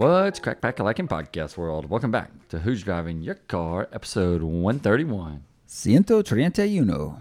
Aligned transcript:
What's 0.00 0.40
crack 0.40 0.62
pack 0.62 0.78
a 0.78 0.82
like 0.82 0.98
in 0.98 1.08
podcast 1.08 1.58
world? 1.58 1.90
Welcome 1.90 2.10
back 2.10 2.30
to 2.48 2.60
Who's 2.60 2.82
Driving 2.82 3.20
Your 3.20 3.34
Car, 3.34 3.86
episode 3.92 4.42
131. 4.42 5.44
Ciento 5.68 6.24
treinta 6.24 6.62
y 6.62 6.78
uno. 6.78 7.20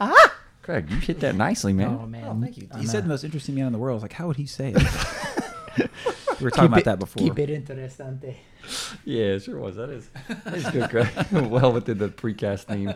Craig, 0.62 0.88
you 0.88 0.96
hit 0.96 1.20
that 1.20 1.34
nicely, 1.34 1.74
man. 1.74 1.98
Oh 2.00 2.06
man, 2.06 2.40
thank 2.40 2.56
you. 2.56 2.66
He 2.78 2.86
said 2.86 3.04
the 3.04 3.08
most 3.08 3.24
interesting 3.24 3.56
man 3.56 3.66
in 3.66 3.72
the 3.74 3.78
world. 3.78 3.92
I 3.92 3.96
was 3.96 4.02
like, 4.04 4.14
how 4.14 4.26
would 4.28 4.38
he 4.38 4.46
say 4.46 4.72
it? 4.74 4.82
we 6.40 6.44
were 6.44 6.50
talking 6.50 6.72
about 6.72 6.84
that 6.84 6.98
before. 6.98 7.24
Keep 7.24 7.38
it 7.40 7.50
interesante. 7.50 8.36
Yeah, 9.04 9.34
it 9.34 9.42
sure 9.42 9.58
was. 9.58 9.76
That 9.76 9.90
is, 9.90 10.08
that 10.44 10.54
is 10.54 10.66
good, 10.70 10.88
Craig. 10.88 11.08
well 11.30 11.72
within 11.72 11.98
the 11.98 12.08
precast 12.08 12.64
theme. 12.64 12.94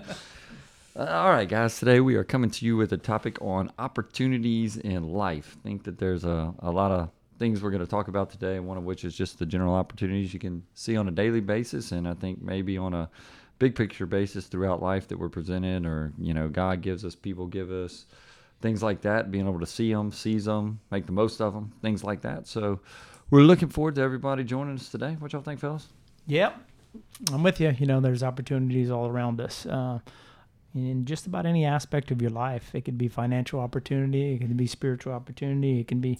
Uh, 0.97 1.05
all 1.05 1.31
right, 1.31 1.49
guys. 1.49 1.79
Today 1.79 2.01
we 2.01 2.15
are 2.15 2.25
coming 2.25 2.51
to 2.51 2.65
you 2.65 2.79
with 2.79 2.95
a 2.95 2.97
topic 2.97 3.37
on 3.43 3.71
opportunities 3.79 4.79
in 4.79 5.13
life. 5.13 5.55
I 5.61 5.69
think 5.69 5.85
that 5.85 5.99
there's 5.99 6.25
a, 6.25 6.55
a 6.61 6.71
lot 6.71 6.93
of 6.93 7.11
things 7.39 7.63
we're 7.63 7.71
going 7.71 7.85
to 7.85 7.87
talk 7.87 8.09
about 8.09 8.31
today, 8.31 8.61
one 8.61 8.77
of 8.77 8.85
which 8.85 9.05
is 9.05 9.15
just 9.15 9.39
the 9.39 9.47
general 9.47 9.75
opportunities 9.75 10.33
you 10.33 10.41
can 10.41 10.63
see 10.75 10.97
on 10.97 11.09
a 11.09 11.11
daily 11.11 11.41
basis, 11.41 11.93
and 11.93 12.07
I 12.07 12.15
think 12.15 12.43
maybe 12.43 12.79
on 12.79 12.95
a 12.95 13.11
big 13.59 13.75
picture 13.75 14.07
basis 14.07 14.47
throughout 14.47 14.83
life 14.83 15.09
that 15.09 15.19
we're 15.19 15.29
presented, 15.29 15.87
or 15.87 16.13
you 16.19 16.35
know, 16.35 16.49
God 16.49 16.81
gives 16.81 17.05
us, 17.05 17.15
people 17.15 17.47
give 17.47 17.71
us, 17.71 18.07
things 18.61 18.83
like 18.83 19.01
that. 19.03 19.31
Being 19.31 19.49
able 19.49 19.61
to 19.61 19.67
see 19.67 19.93
them, 19.93 20.13
seize 20.13 20.45
them, 20.45 20.81
make 20.91 21.07
the 21.07 21.13
most 21.13 21.41
of 21.41 21.55
them, 21.55 21.73
things 21.83 22.03
like 22.05 22.23
that. 22.23 22.47
So 22.47 22.81
we're 23.31 23.43
looking 23.43 23.69
forward 23.69 23.95
to 23.97 24.01
everybody 24.03 24.45
joining 24.45 24.75
us 24.75 24.89
today. 24.89 25.17
What 25.19 25.33
y'all 25.33 25.43
think, 25.43 25.61
fellas? 25.61 25.89
Yep, 26.27 26.57
I'm 27.33 27.43
with 27.43 27.61
you. 27.61 27.75
You 27.79 27.87
know, 27.87 28.01
there's 28.01 28.23
opportunities 28.23 28.91
all 28.91 29.07
around 29.07 29.41
us. 29.41 29.67
Uh, 29.67 29.99
in 30.75 31.05
just 31.05 31.27
about 31.27 31.47
any 31.47 31.65
aspect 31.65 32.11
of 32.11 32.21
your 32.21 32.33
life, 32.33 32.75
it 32.75 32.85
could 32.85 32.99
be 32.99 33.07
financial 33.07 33.61
opportunity, 33.61 34.35
it 34.35 34.39
can 34.41 34.57
be 34.57 34.67
spiritual 34.67 35.13
opportunity, 35.13 35.81
it 35.81 35.87
can 35.87 36.01
be 36.01 36.19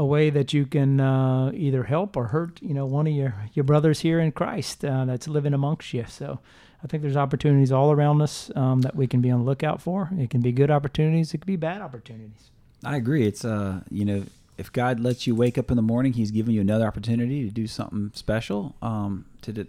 a 0.00 0.04
way 0.04 0.30
that 0.30 0.54
you 0.54 0.64
can 0.64 0.98
uh, 0.98 1.52
either 1.52 1.84
help 1.84 2.16
or 2.16 2.28
hurt, 2.28 2.58
you 2.62 2.72
know, 2.72 2.86
one 2.86 3.06
of 3.06 3.12
your, 3.12 3.34
your 3.52 3.64
brothers 3.64 4.00
here 4.00 4.18
in 4.18 4.32
Christ 4.32 4.82
uh, 4.82 5.04
that's 5.04 5.28
living 5.28 5.52
amongst 5.52 5.92
you. 5.92 6.06
So 6.08 6.38
I 6.82 6.86
think 6.86 7.02
there's 7.02 7.18
opportunities 7.18 7.70
all 7.70 7.92
around 7.92 8.22
us 8.22 8.50
um, 8.56 8.80
that 8.80 8.96
we 8.96 9.06
can 9.06 9.20
be 9.20 9.30
on 9.30 9.40
the 9.40 9.44
lookout 9.44 9.82
for. 9.82 10.08
It 10.16 10.30
can 10.30 10.40
be 10.40 10.52
good 10.52 10.70
opportunities. 10.70 11.34
It 11.34 11.38
could 11.42 11.46
be 11.46 11.56
bad 11.56 11.82
opportunities. 11.82 12.50
I 12.82 12.96
agree. 12.96 13.26
It's 13.26 13.44
uh, 13.44 13.82
you 13.90 14.06
know, 14.06 14.24
if 14.56 14.72
God 14.72 15.00
lets 15.00 15.26
you 15.26 15.34
wake 15.34 15.58
up 15.58 15.70
in 15.70 15.76
the 15.76 15.82
morning, 15.82 16.14
He's 16.14 16.30
giving 16.30 16.54
you 16.54 16.62
another 16.62 16.86
opportunity 16.86 17.44
to 17.46 17.50
do 17.50 17.66
something 17.66 18.10
special, 18.14 18.76
um, 18.80 19.26
to 19.42 19.52
d- 19.52 19.66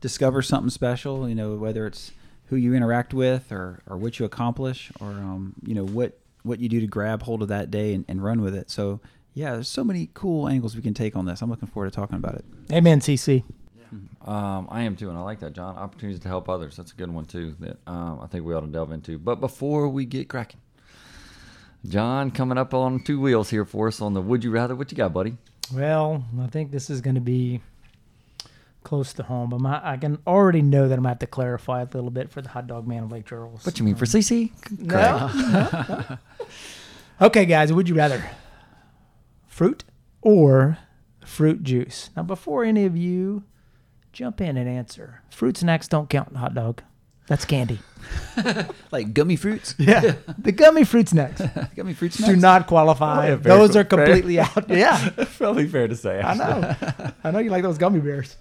discover 0.00 0.42
something 0.42 0.70
special. 0.70 1.28
You 1.28 1.36
know, 1.36 1.54
whether 1.54 1.86
it's 1.86 2.10
who 2.46 2.56
you 2.56 2.74
interact 2.74 3.14
with, 3.14 3.52
or 3.52 3.78
or 3.86 3.96
what 3.96 4.18
you 4.18 4.26
accomplish, 4.26 4.90
or 5.00 5.10
um, 5.10 5.54
you 5.64 5.76
know 5.76 5.84
what 5.84 6.18
what 6.42 6.58
you 6.58 6.68
do 6.68 6.80
to 6.80 6.88
grab 6.88 7.22
hold 7.22 7.42
of 7.42 7.48
that 7.48 7.70
day 7.70 7.94
and, 7.94 8.04
and 8.08 8.24
run 8.24 8.40
with 8.40 8.56
it. 8.56 8.70
So 8.70 8.98
yeah, 9.38 9.52
there's 9.52 9.68
so 9.68 9.84
many 9.84 10.10
cool 10.14 10.48
angles 10.48 10.74
we 10.74 10.82
can 10.82 10.94
take 10.94 11.14
on 11.14 11.24
this. 11.24 11.42
I'm 11.42 11.48
looking 11.48 11.68
forward 11.68 11.92
to 11.92 11.94
talking 11.94 12.16
about 12.16 12.34
it. 12.34 12.44
Amen, 12.72 12.98
CC. 12.98 13.44
Um, 14.26 14.66
I 14.68 14.82
am 14.82 14.96
too, 14.96 15.08
and 15.08 15.16
I 15.16 15.22
like 15.22 15.38
that, 15.40 15.52
John. 15.52 15.76
Opportunities 15.76 16.20
to 16.22 16.28
help 16.28 16.48
others. 16.48 16.76
That's 16.76 16.90
a 16.90 16.94
good 16.96 17.08
one 17.08 17.24
too. 17.24 17.54
That 17.60 17.78
um, 17.86 18.18
I 18.20 18.26
think 18.26 18.44
we 18.44 18.52
ought 18.52 18.62
to 18.62 18.66
delve 18.66 18.90
into. 18.90 19.16
But 19.16 19.36
before 19.36 19.88
we 19.88 20.04
get 20.06 20.28
cracking, 20.28 20.60
John 21.86 22.32
coming 22.32 22.58
up 22.58 22.74
on 22.74 22.98
two 22.98 23.20
wheels 23.20 23.48
here 23.48 23.64
for 23.64 23.86
us 23.86 24.00
on 24.00 24.12
the 24.12 24.20
Would 24.20 24.42
You 24.42 24.50
Rather. 24.50 24.74
What 24.74 24.90
you 24.90 24.96
got, 24.96 25.12
buddy? 25.12 25.36
Well, 25.72 26.24
I 26.40 26.48
think 26.48 26.72
this 26.72 26.90
is 26.90 27.00
going 27.00 27.14
to 27.14 27.20
be 27.20 27.60
close 28.82 29.12
to 29.14 29.22
home. 29.22 29.50
But 29.50 29.60
my, 29.60 29.80
I 29.84 29.96
can 29.98 30.18
already 30.26 30.62
know 30.62 30.88
that 30.88 30.94
I'm 30.94 31.02
going 31.02 31.04
to 31.04 31.08
have 31.10 31.18
to 31.20 31.26
clarify 31.28 31.82
a 31.82 31.84
little 31.84 32.10
bit 32.10 32.28
for 32.28 32.42
the 32.42 32.48
hot 32.48 32.66
dog 32.66 32.88
man 32.88 33.04
of 33.04 33.12
Lake 33.12 33.26
Charles. 33.26 33.64
What 33.64 33.78
you 33.78 33.84
mean 33.84 33.94
for 33.94 34.04
CC? 34.04 34.50
No. 34.80 36.18
okay, 37.26 37.46
guys, 37.46 37.72
would 37.72 37.88
you 37.88 37.94
rather 37.94 38.28
fruit 39.58 39.82
or 40.22 40.78
fruit 41.24 41.64
juice? 41.64 42.10
Now, 42.16 42.22
before 42.22 42.62
any 42.64 42.84
of 42.84 42.96
you 42.96 43.42
jump 44.12 44.40
in 44.40 44.56
and 44.56 44.68
answer, 44.68 45.22
fruit 45.30 45.56
snacks 45.56 45.88
don't 45.88 46.08
count 46.08 46.28
in 46.30 46.36
hot 46.36 46.54
dog. 46.54 46.82
That's 47.26 47.44
candy. 47.44 47.80
Like 48.92 49.12
gummy 49.12 49.34
fruits, 49.36 49.74
Yeah, 49.78 50.14
the 50.38 50.52
gummy 50.52 50.84
fruit 50.84 51.08
snacks 51.08 51.42
gummy 51.76 51.92
fruit 51.92 52.12
snacks. 52.14 52.32
do 52.32 52.36
not 52.40 52.66
qualify. 52.68 53.26
Oh, 53.26 53.30
yeah, 53.30 53.36
fair- 53.36 53.56
those 53.58 53.70
are 53.70 53.84
fair. 53.84 53.84
completely 53.84 54.38
out. 54.40 54.70
Yeah, 54.70 55.10
Probably 55.36 55.66
fair 55.66 55.88
to 55.88 55.96
say. 55.96 56.20
I 56.22 56.34
know. 56.34 56.76
I 57.24 57.30
know 57.32 57.40
you 57.40 57.50
like 57.50 57.64
those 57.64 57.76
gummy 57.78 57.98
bears 58.00 58.36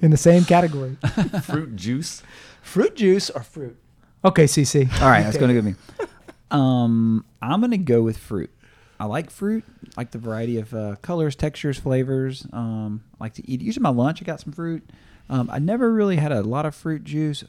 in 0.00 0.10
the 0.12 0.16
same 0.16 0.44
category. 0.44 0.96
Fruit 1.42 1.74
juice. 1.76 2.22
Fruit 2.62 2.94
juice 2.94 3.28
or 3.28 3.42
fruit? 3.42 3.76
Okay, 4.24 4.44
CC. 4.44 4.88
All 5.02 5.08
right, 5.10 5.24
that's 5.24 5.36
going 5.36 5.48
to 5.48 5.54
give 5.54 5.64
me. 5.64 5.74
Um, 6.52 7.24
I'm 7.42 7.60
going 7.60 7.72
to 7.72 7.78
go 7.78 8.02
with 8.02 8.16
fruit. 8.16 8.50
I 9.02 9.06
like 9.06 9.32
fruit, 9.32 9.64
like 9.96 10.12
the 10.12 10.18
variety 10.18 10.58
of 10.58 10.72
uh, 10.72 10.94
colors, 11.02 11.34
textures, 11.34 11.76
flavors. 11.76 12.46
Um, 12.52 13.02
I 13.18 13.24
like 13.24 13.34
to 13.34 13.50
eat. 13.50 13.60
Usually, 13.60 13.82
my 13.82 13.88
lunch, 13.88 14.22
I 14.22 14.24
got 14.24 14.38
some 14.38 14.52
fruit. 14.52 14.88
Um, 15.28 15.50
I 15.50 15.58
never 15.58 15.92
really 15.92 16.14
had 16.14 16.30
a 16.30 16.42
lot 16.42 16.66
of 16.66 16.74
fruit 16.76 17.02
juice, 17.02 17.42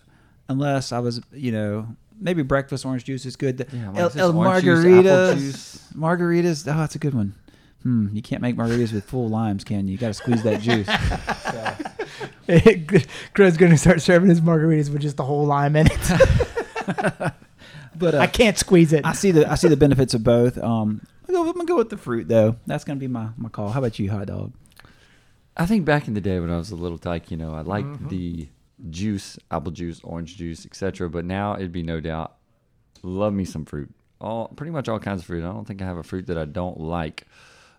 unless 0.50 0.92
I 0.92 0.98
was, 0.98 1.22
you 1.32 1.52
know, 1.52 1.96
maybe 2.20 2.42
breakfast 2.42 2.88
orange 2.88 3.04
juice 3.04 3.28
is 3.28 3.36
good. 3.36 3.68
Yeah, 3.72 3.90
what 3.90 4.00
El, 4.00 4.08
is 4.08 4.14
this? 4.14 4.22
El 4.24 4.36
Orange 4.36 4.64
juice, 4.64 4.80
apple 4.80 5.04
margaritas, 5.04 5.38
juice? 5.38 5.88
margaritas. 5.96 6.74
Oh, 6.74 6.78
that's 6.80 6.96
a 6.96 7.00
good 7.00 7.14
one. 7.14 7.36
Hmm, 7.84 8.08
you 8.14 8.24
can't 8.24 8.42
make 8.42 8.56
margaritas 8.56 8.92
with 8.92 9.04
full 9.04 9.30
limes, 9.30 9.64
can 9.64 9.88
you? 9.88 9.92
You 9.92 10.00
got 10.00 10.08
to 10.08 10.16
squeeze 10.16 10.42
that 10.42 10.60
juice. 10.60 10.88
Chris 13.36 13.52
is 13.52 13.58
going 13.58 13.72
to 13.72 13.78
start 13.78 14.02
serving 14.02 14.30
his 14.30 14.42
margaritas 14.42 14.92
with 14.92 15.04
just 15.04 15.18
the 15.18 15.24
whole 15.24 15.46
lime 15.46 15.76
in 15.76 15.88
it. 15.92 17.34
But 17.96 18.16
uh, 18.16 18.20
I 18.20 18.28
can't 18.28 18.58
squeeze 18.58 18.94
it. 18.94 19.06
I 19.06 19.14
see 19.14 19.32
the 19.32 19.50
I 19.50 19.56
see 19.56 19.68
the 19.68 19.78
benefits 19.78 20.14
of 20.14 20.24
both. 20.24 20.58
Um, 20.58 21.02
I'm 21.28 21.34
gonna, 21.34 21.50
I'm 21.50 21.56
gonna 21.56 21.66
go 21.66 21.78
with 21.78 21.90
the 21.90 21.98
fruit 21.98 22.28
though. 22.28 22.58
That's 22.66 22.84
gonna 22.84 23.00
be 23.00 23.08
my, 23.08 23.30
my 23.38 23.50
call. 23.50 23.70
How 23.70 23.80
about 23.80 23.98
you, 24.00 24.12
hot 24.12 24.28
dog? 24.28 24.54
I 25.56 25.66
think 25.66 25.86
back 25.86 26.08
in 26.08 26.14
the 26.14 26.22
day 26.22 26.40
when 26.40 26.50
I 26.50 26.58
was 26.58 26.72
a 26.72 26.76
little 26.76 26.98
tyke, 26.98 27.30
you 27.30 27.38
know, 27.38 27.54
I 27.54 27.62
liked 27.62 28.10
the 28.10 28.50
juice, 28.90 29.38
apple 29.52 29.72
juice, 29.72 30.02
orange 30.04 30.36
juice, 30.36 30.66
etc. 30.66 31.10
But 31.10 31.26
now 31.26 31.56
it'd 31.56 31.72
be 31.72 31.84
no 31.84 32.00
doubt, 32.00 32.36
love 33.04 33.34
me 33.34 33.46
some 33.46 33.66
fruit. 33.66 33.94
All 34.20 34.48
pretty 34.50 34.72
much 34.72 34.90
all 34.90 35.00
kinds 35.00 35.22
of 35.22 35.28
fruit. 35.28 35.44
I 35.44 35.52
don't 35.52 35.66
think 35.66 35.82
I 35.82 35.86
have 35.86 35.98
a 35.98 36.04
fruit 36.04 36.28
that 36.28 36.38
I 36.38 36.46
don't 36.46 36.80
like. 36.80 37.28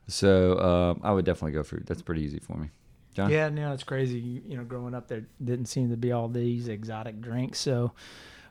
So 0.06 0.58
um, 0.60 1.00
I 1.02 1.12
would 1.12 1.24
definitely 1.24 1.52
go 1.52 1.62
fruit. 1.62 1.86
That's 1.86 2.02
pretty 2.02 2.22
easy 2.22 2.38
for 2.38 2.56
me. 2.56 2.70
John. 3.14 3.30
Yeah, 3.30 3.48
no, 3.48 3.72
it's 3.72 3.84
crazy. 3.84 4.18
You, 4.18 4.42
you 4.46 4.56
know, 4.56 4.64
growing 4.64 4.94
up, 4.94 5.08
there 5.08 5.24
didn't 5.42 5.66
seem 5.66 5.90
to 5.90 5.96
be 5.96 6.12
all 6.12 6.28
these 6.28 6.68
exotic 6.68 7.20
drinks. 7.20 7.60
So 7.60 7.92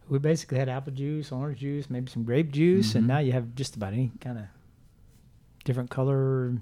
we 0.09 0.19
basically 0.19 0.57
had 0.57 0.69
apple 0.69 0.93
juice, 0.93 1.31
orange 1.31 1.59
juice, 1.59 1.89
maybe 1.89 2.09
some 2.09 2.23
grape 2.23 2.51
juice, 2.51 2.95
and 2.95 3.05
now 3.07 3.19
you 3.19 3.33
have 3.33 3.55
just 3.55 3.75
about 3.75 3.93
any 3.93 4.11
kind 4.21 4.39
of 4.39 4.45
different 5.63 5.89
color 5.89 6.53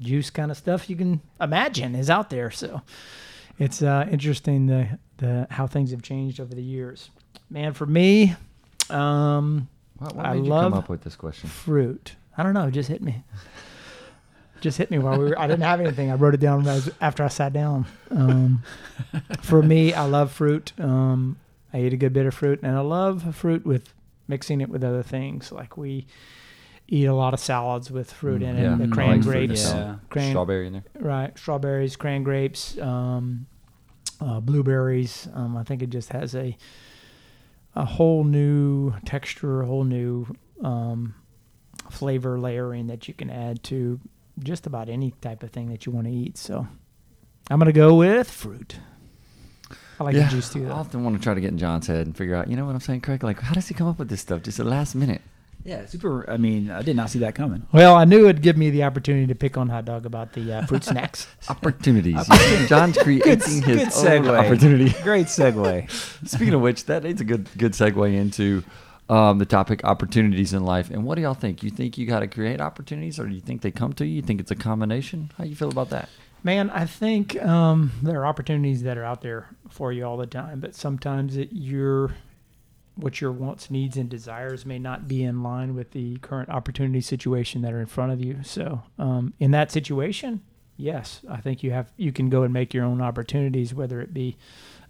juice 0.00 0.30
kind 0.30 0.50
of 0.50 0.56
stuff 0.56 0.88
you 0.88 0.96
can 0.96 1.20
imagine 1.40 1.94
is 1.94 2.08
out 2.10 2.30
there. 2.30 2.50
So 2.50 2.82
it's 3.58 3.82
uh, 3.82 4.06
interesting 4.10 4.66
the 4.66 4.98
the 5.18 5.46
how 5.50 5.66
things 5.66 5.90
have 5.90 6.02
changed 6.02 6.40
over 6.40 6.54
the 6.54 6.62
years. 6.62 7.10
Man, 7.50 7.72
for 7.72 7.86
me, 7.86 8.34
um, 8.90 9.68
What, 9.98 10.14
what 10.14 10.26
I 10.26 10.34
made 10.34 10.44
you 10.44 10.50
love- 10.50 10.72
come 10.72 10.78
up 10.78 10.88
with 10.88 11.02
this 11.02 11.16
question? 11.16 11.48
fruit. 11.48 12.14
I 12.36 12.42
don't 12.44 12.54
know. 12.54 12.70
Just 12.70 12.88
hit 12.88 13.02
me. 13.02 13.24
Just 14.60 14.78
hit 14.78 14.90
me 14.90 14.98
while 14.98 15.18
we 15.18 15.24
were. 15.30 15.38
I 15.38 15.46
didn't 15.46 15.62
have 15.62 15.80
anything. 15.80 16.10
I 16.10 16.14
wrote 16.14 16.34
it 16.34 16.40
down 16.40 16.66
after 17.00 17.22
I 17.24 17.28
sat 17.28 17.52
down. 17.52 17.86
Um, 18.10 18.62
for 19.40 19.62
me, 19.62 19.92
I 19.94 20.04
love 20.04 20.32
fruit. 20.32 20.72
Um, 20.78 21.36
I 21.72 21.80
eat 21.82 21.92
a 21.92 21.96
good 21.96 22.12
bit 22.12 22.26
of 22.26 22.34
fruit, 22.34 22.60
and 22.62 22.76
I 22.76 22.80
love 22.80 23.36
fruit 23.36 23.64
with 23.64 23.92
mixing 24.26 24.60
it 24.60 24.68
with 24.68 24.82
other 24.82 25.02
things. 25.04 25.52
Like 25.52 25.76
we, 25.76 26.06
eat 26.88 27.04
a 27.04 27.14
lot 27.14 27.34
of 27.34 27.40
salads 27.40 27.90
with 27.90 28.10
fruit 28.12 28.42
in 28.42 28.56
it. 28.56 28.62
Yeah. 28.62 28.76
The 28.76 28.84
I 28.84 28.88
cran 28.88 29.10
like 29.10 29.20
grapes. 29.20 29.64
Yeah. 29.64 29.96
cran, 30.10 30.30
Strawberry 30.30 30.66
in 30.66 30.72
there. 30.72 30.84
right? 30.98 31.38
Strawberries, 31.38 31.96
cran 31.96 32.22
grapes, 32.22 32.78
um, 32.78 33.46
uh, 34.20 34.40
blueberries. 34.40 35.28
Um, 35.34 35.56
I 35.56 35.64
think 35.64 35.82
it 35.82 35.90
just 35.90 36.10
has 36.10 36.34
a 36.34 36.56
a 37.74 37.84
whole 37.84 38.24
new 38.24 38.94
texture, 39.04 39.62
a 39.62 39.66
whole 39.66 39.84
new 39.84 40.26
um, 40.64 41.14
flavor 41.90 42.38
layering 42.40 42.88
that 42.88 43.06
you 43.06 43.14
can 43.14 43.30
add 43.30 43.62
to 43.64 44.00
just 44.40 44.66
about 44.66 44.88
any 44.88 45.12
type 45.20 45.42
of 45.42 45.50
thing 45.50 45.68
that 45.68 45.86
you 45.86 45.92
want 45.92 46.06
to 46.06 46.12
eat. 46.12 46.36
So 46.38 46.66
I'm 47.50 47.58
gonna 47.58 47.72
go 47.72 47.94
with 47.94 48.30
fruit. 48.30 48.76
I 50.00 50.04
like 50.04 50.14
the 50.14 50.24
juice 50.24 50.50
too. 50.52 50.66
I 50.68 50.70
often 50.70 51.02
want 51.04 51.16
to 51.16 51.22
try 51.22 51.34
to 51.34 51.40
get 51.40 51.50
in 51.50 51.58
John's 51.58 51.86
head 51.88 52.06
and 52.06 52.16
figure 52.16 52.34
out, 52.36 52.48
you 52.48 52.56
know 52.56 52.64
what 52.64 52.72
I'm 52.74 52.80
saying, 52.80 53.00
Craig? 53.00 53.22
Like, 53.24 53.40
how 53.40 53.52
does 53.52 53.66
he 53.66 53.74
come 53.74 53.88
up 53.88 53.98
with 53.98 54.08
this 54.08 54.20
stuff 54.20 54.42
just 54.42 54.58
at 54.60 54.64
the 54.64 54.70
last 54.70 54.94
minute? 54.94 55.22
Yeah, 55.68 55.86
super. 55.86 56.28
I 56.28 56.36
mean, 56.36 56.70
I 56.70 56.82
did 56.82 56.96
not 56.96 57.10
see 57.10 57.18
that 57.20 57.34
coming. 57.34 57.66
Well, 57.72 57.94
I 57.94 58.04
knew 58.04 58.24
it'd 58.24 58.42
give 58.42 58.56
me 58.56 58.70
the 58.70 58.84
opportunity 58.84 59.26
to 59.26 59.34
pick 59.34 59.56
on 59.56 59.68
Hot 59.68 59.84
Dog 59.84 60.06
about 60.06 60.32
the 60.32 60.58
uh, 60.58 60.66
fruit 60.66 60.84
snacks. 60.92 61.26
Opportunities. 61.48 62.26
John's 62.68 62.98
creating 62.98 63.38
his 63.38 63.60
good 63.60 63.78
own 63.80 63.86
segue. 63.88 64.38
opportunity. 64.38 64.94
Great 65.02 65.26
segue. 65.26 65.90
Speaking 66.28 66.54
of 66.54 66.60
which, 66.60 66.84
that 66.86 66.98
that 67.02 67.08
is 67.08 67.20
a 67.20 67.24
good 67.24 67.48
good 67.56 67.72
segue 67.72 68.14
into 68.14 68.64
um, 69.08 69.38
the 69.38 69.46
topic 69.46 69.84
opportunities 69.84 70.52
in 70.52 70.64
life. 70.64 70.90
And 70.90 71.04
what 71.04 71.14
do 71.14 71.22
y'all 71.22 71.34
think? 71.34 71.62
You 71.62 71.70
think 71.70 71.96
you 71.96 72.06
got 72.06 72.20
to 72.20 72.26
create 72.26 72.60
opportunities, 72.60 73.18
or 73.18 73.26
do 73.26 73.34
you 73.34 73.40
think 73.40 73.62
they 73.62 73.70
come 73.70 73.92
to 73.94 74.06
you? 74.06 74.16
You 74.16 74.22
think 74.22 74.40
it's 74.40 74.50
a 74.50 74.56
combination? 74.56 75.30
How 75.38 75.44
you 75.44 75.54
feel 75.54 75.70
about 75.70 75.90
that? 75.90 76.08
Man, 76.42 76.70
I 76.70 76.86
think 76.86 77.40
um, 77.44 77.92
there 78.02 78.20
are 78.20 78.26
opportunities 78.26 78.82
that 78.82 78.96
are 78.96 79.04
out 79.04 79.22
there 79.22 79.48
for 79.68 79.92
you 79.92 80.04
all 80.04 80.16
the 80.16 80.26
time, 80.26 80.60
but 80.60 80.74
sometimes 80.74 81.36
it, 81.36 81.48
your 81.52 82.14
what 82.98 83.20
your 83.20 83.30
wants, 83.30 83.70
needs, 83.70 83.96
and 83.96 84.08
desires 84.08 84.66
may 84.66 84.78
not 84.78 85.06
be 85.06 85.22
in 85.22 85.42
line 85.42 85.74
with 85.74 85.92
the 85.92 86.16
current 86.18 86.48
opportunity 86.48 87.00
situation 87.00 87.62
that 87.62 87.72
are 87.72 87.80
in 87.80 87.86
front 87.86 88.12
of 88.12 88.20
you. 88.20 88.40
So, 88.42 88.82
um, 88.98 89.34
in 89.38 89.52
that 89.52 89.70
situation, 89.70 90.42
yes, 90.76 91.22
I 91.28 91.40
think 91.40 91.62
you 91.62 91.70
have 91.70 91.92
you 91.96 92.12
can 92.12 92.28
go 92.28 92.42
and 92.42 92.52
make 92.52 92.74
your 92.74 92.84
own 92.84 93.00
opportunities, 93.00 93.72
whether 93.72 94.00
it 94.00 94.12
be 94.12 94.36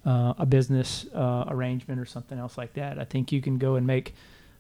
uh, 0.06 0.34
a 0.38 0.46
business 0.46 1.06
uh, 1.14 1.44
arrangement 1.48 2.00
or 2.00 2.06
something 2.06 2.38
else 2.38 2.56
like 2.56 2.72
that. 2.74 2.98
I 2.98 3.04
think 3.04 3.30
you 3.30 3.42
can 3.42 3.58
go 3.58 3.74
and 3.74 3.86
make 3.86 4.14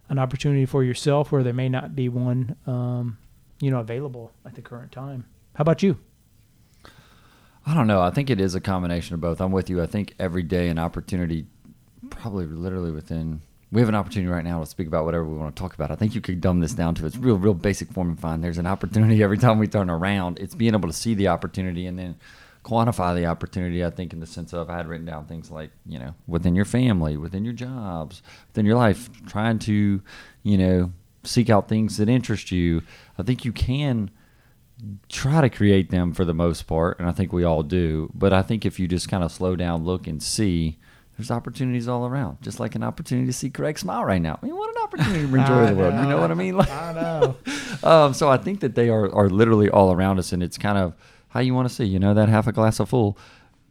an 0.08 0.18
opportunity 0.18 0.66
for 0.66 0.84
yourself 0.84 1.32
where 1.32 1.42
there 1.42 1.52
may 1.52 1.68
not 1.68 1.94
be 1.94 2.08
one, 2.08 2.56
um, 2.66 3.18
you 3.60 3.70
know, 3.70 3.80
available 3.80 4.32
at 4.44 4.54
the 4.54 4.62
current 4.62 4.92
time. 4.92 5.26
How 5.54 5.62
about 5.62 5.82
you? 5.82 5.98
I 7.66 7.74
don't 7.74 7.86
know. 7.86 8.00
I 8.00 8.10
think 8.10 8.30
it 8.30 8.40
is 8.40 8.54
a 8.54 8.60
combination 8.60 9.14
of 9.14 9.20
both. 9.20 9.40
I'm 9.40 9.52
with 9.52 9.68
you. 9.68 9.82
I 9.82 9.86
think 9.86 10.14
every 10.18 10.42
day 10.42 10.68
an 10.68 10.78
opportunity, 10.78 11.46
probably 12.10 12.46
literally 12.46 12.90
within. 12.90 13.42
We 13.70 13.80
have 13.82 13.88
an 13.88 13.94
opportunity 13.94 14.32
right 14.32 14.44
now 14.44 14.60
to 14.60 14.66
speak 14.66 14.86
about 14.86 15.04
whatever 15.04 15.26
we 15.26 15.36
want 15.36 15.54
to 15.54 15.60
talk 15.60 15.74
about. 15.74 15.90
I 15.90 15.94
think 15.94 16.14
you 16.14 16.22
could 16.22 16.40
dumb 16.40 16.60
this 16.60 16.72
down 16.72 16.94
to 16.96 17.06
its 17.06 17.18
real, 17.18 17.36
real 17.36 17.52
basic 17.52 17.92
form 17.92 18.08
and 18.08 18.18
find 18.18 18.42
there's 18.42 18.56
an 18.56 18.66
opportunity 18.66 19.22
every 19.22 19.36
time 19.36 19.58
we 19.58 19.66
turn 19.66 19.90
around. 19.90 20.38
It's 20.38 20.54
being 20.54 20.74
able 20.74 20.88
to 20.88 20.94
see 20.94 21.14
the 21.14 21.28
opportunity 21.28 21.86
and 21.86 21.98
then 21.98 22.16
quantify 22.64 23.14
the 23.14 23.26
opportunity. 23.26 23.84
I 23.84 23.90
think 23.90 24.12
in 24.12 24.20
the 24.20 24.26
sense 24.26 24.52
of 24.52 24.70
I 24.70 24.76
had 24.76 24.88
written 24.88 25.06
down 25.06 25.26
things 25.26 25.50
like 25.50 25.70
you 25.86 25.98
know 25.98 26.14
within 26.26 26.54
your 26.54 26.64
family, 26.64 27.16
within 27.16 27.44
your 27.44 27.54
jobs, 27.54 28.22
within 28.48 28.66
your 28.66 28.76
life, 28.76 29.10
trying 29.26 29.58
to 29.60 30.02
you 30.42 30.58
know 30.58 30.92
seek 31.24 31.50
out 31.50 31.68
things 31.68 31.96
that 31.96 32.08
interest 32.08 32.50
you. 32.50 32.82
I 33.18 33.22
think 33.22 33.44
you 33.44 33.52
can 33.52 34.10
try 35.08 35.40
to 35.40 35.50
create 35.50 35.90
them 35.90 36.12
for 36.12 36.24
the 36.24 36.34
most 36.34 36.66
part, 36.66 36.98
and 36.98 37.08
I 37.08 37.12
think 37.12 37.32
we 37.32 37.44
all 37.44 37.62
do. 37.62 38.10
But 38.14 38.32
I 38.32 38.42
think 38.42 38.64
if 38.64 38.78
you 38.78 38.86
just 38.86 39.08
kind 39.08 39.24
of 39.24 39.32
slow 39.32 39.56
down, 39.56 39.84
look, 39.84 40.06
and 40.06 40.22
see, 40.22 40.78
there's 41.18 41.32
opportunities 41.32 41.88
all 41.88 42.06
around. 42.06 42.40
Just 42.40 42.60
like 42.60 42.76
an 42.76 42.84
opportunity 42.84 43.26
to 43.26 43.32
see 43.32 43.50
Craig 43.50 43.76
smile 43.76 44.04
right 44.04 44.22
now. 44.22 44.38
I 44.40 44.46
mean, 44.46 44.56
what 44.56 44.70
an 44.70 44.82
opportunity 44.84 45.26
to 45.26 45.34
enjoy 45.36 45.66
the 45.66 45.74
world. 45.74 45.94
You 45.94 46.08
know 46.08 46.20
what 46.20 46.30
I 46.30 46.34
mean? 46.34 46.56
Like, 46.56 46.70
I 46.70 46.92
know. 46.92 47.36
um, 47.82 48.14
so 48.14 48.30
I 48.30 48.36
think 48.36 48.60
that 48.60 48.76
they 48.76 48.88
are 48.88 49.12
are 49.12 49.28
literally 49.28 49.68
all 49.68 49.92
around 49.92 50.20
us, 50.20 50.32
and 50.32 50.44
it's 50.44 50.56
kind 50.56 50.78
of 50.78 50.94
how 51.30 51.40
you 51.40 51.54
want 51.54 51.68
to 51.68 51.74
see. 51.74 51.84
You 51.84 51.98
know, 51.98 52.14
that 52.14 52.28
half 52.28 52.46
a 52.46 52.52
glass 52.52 52.78
of 52.78 52.88
full, 52.88 53.18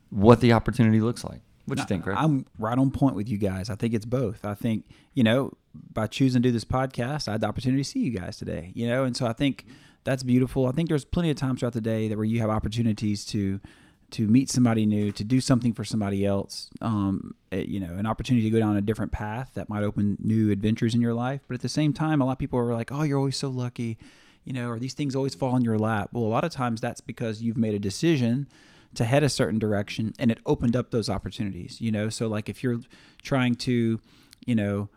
what 0.10 0.42
the 0.42 0.52
opportunity 0.52 1.00
looks 1.00 1.24
like. 1.24 1.40
What 1.68 1.80
you 1.80 1.86
think, 1.86 2.04
Craig? 2.04 2.18
I'm 2.20 2.46
right 2.60 2.78
on 2.78 2.92
point 2.92 3.16
with 3.16 3.30
you 3.30 3.38
guys. 3.38 3.70
I 3.70 3.76
think 3.76 3.94
it's 3.94 4.06
both. 4.06 4.44
I 4.46 4.54
think, 4.54 4.86
you 5.14 5.24
know, 5.24 5.54
by 5.94 6.08
choosing 6.08 6.42
to 6.42 6.50
do 6.50 6.52
this 6.54 6.66
podcast, 6.66 7.30
I 7.30 7.34
had 7.34 7.42
the 7.42 7.48
opportunity 7.48 7.84
to 7.84 7.90
see 7.90 8.00
you 8.00 8.12
guys 8.12 8.38
today, 8.38 8.72
you 8.74 8.88
know, 8.88 9.04
and 9.04 9.16
so 9.16 9.26
I 9.26 9.34
think 9.34 9.66
that's 10.06 10.24
beautiful. 10.24 10.68
I 10.68 10.72
think 10.72 10.88
there's 10.88 11.04
plenty 11.04 11.30
of 11.30 11.36
times 11.36 11.60
throughout 11.60 11.74
the 11.74 11.82
day 11.82 12.08
that 12.08 12.16
where 12.16 12.26
you 12.26 12.40
have 12.40 12.50
opportunities 12.50 13.26
to 13.26 13.60
to 14.12 14.28
meet 14.28 14.50
somebody 14.50 14.86
new, 14.86 15.12
to 15.12 15.24
do 15.24 15.42
something 15.42 15.74
for 15.74 15.84
somebody 15.84 16.26
else, 16.26 16.70
um, 16.82 17.36
eh, 17.52 17.66
you 17.68 17.80
know, 17.80 17.94
an 17.96 18.06
opportunity 18.06 18.46
to 18.46 18.50
go 18.50 18.60
down 18.60 18.78
a 18.78 18.82
different 18.82 19.12
path 19.12 19.52
that 19.56 19.68
might 19.68 19.84
open 19.84 20.18
new 20.22 20.50
adventures 20.50 20.96
in 20.96 21.02
your 21.02 21.14
life. 21.14 21.42
But 21.48 21.56
at 21.56 21.62
the 21.62 21.70
same 21.70 21.92
time, 21.92 22.22
a 22.22 22.26
lot 22.26 22.34
of 22.34 22.38
people 22.40 22.58
are 22.60 22.74
like, 22.74 22.92
"Oh, 22.92 23.04
you're 23.04 23.18
always 23.18 23.36
so 23.36 23.50
lucky," 23.50 23.98
you 24.46 24.54
know, 24.54 24.70
or 24.70 24.80
these 24.80 24.94
things 24.94 25.16
always 25.16 25.36
fall 25.36 25.58
in 25.58 25.64
your 25.64 25.78
lap. 25.78 26.10
Well, 26.14 26.24
a 26.24 26.26
lot 26.26 26.46
of 26.46 26.52
times 26.52 26.80
that's 26.80 27.02
because 27.02 27.42
you've 27.42 27.58
made 27.58 27.74
a 27.74 27.80
decision 27.80 28.48
to 28.96 29.06
head 29.06 29.24
a 29.24 29.30
certain 29.30 29.60
direction 29.60 30.14
and 30.18 30.32
it 30.32 30.40
opened 30.46 30.76
up 30.76 30.92
those 30.92 31.10
opportunities, 31.10 31.80
you 31.82 31.92
know? 31.92 32.10
So 32.10 32.28
like 32.28 32.50
if 32.50 32.64
you're 32.64 32.80
trying 33.22 33.56
to, 33.56 34.00
you 34.46 34.56
know, 34.56 34.90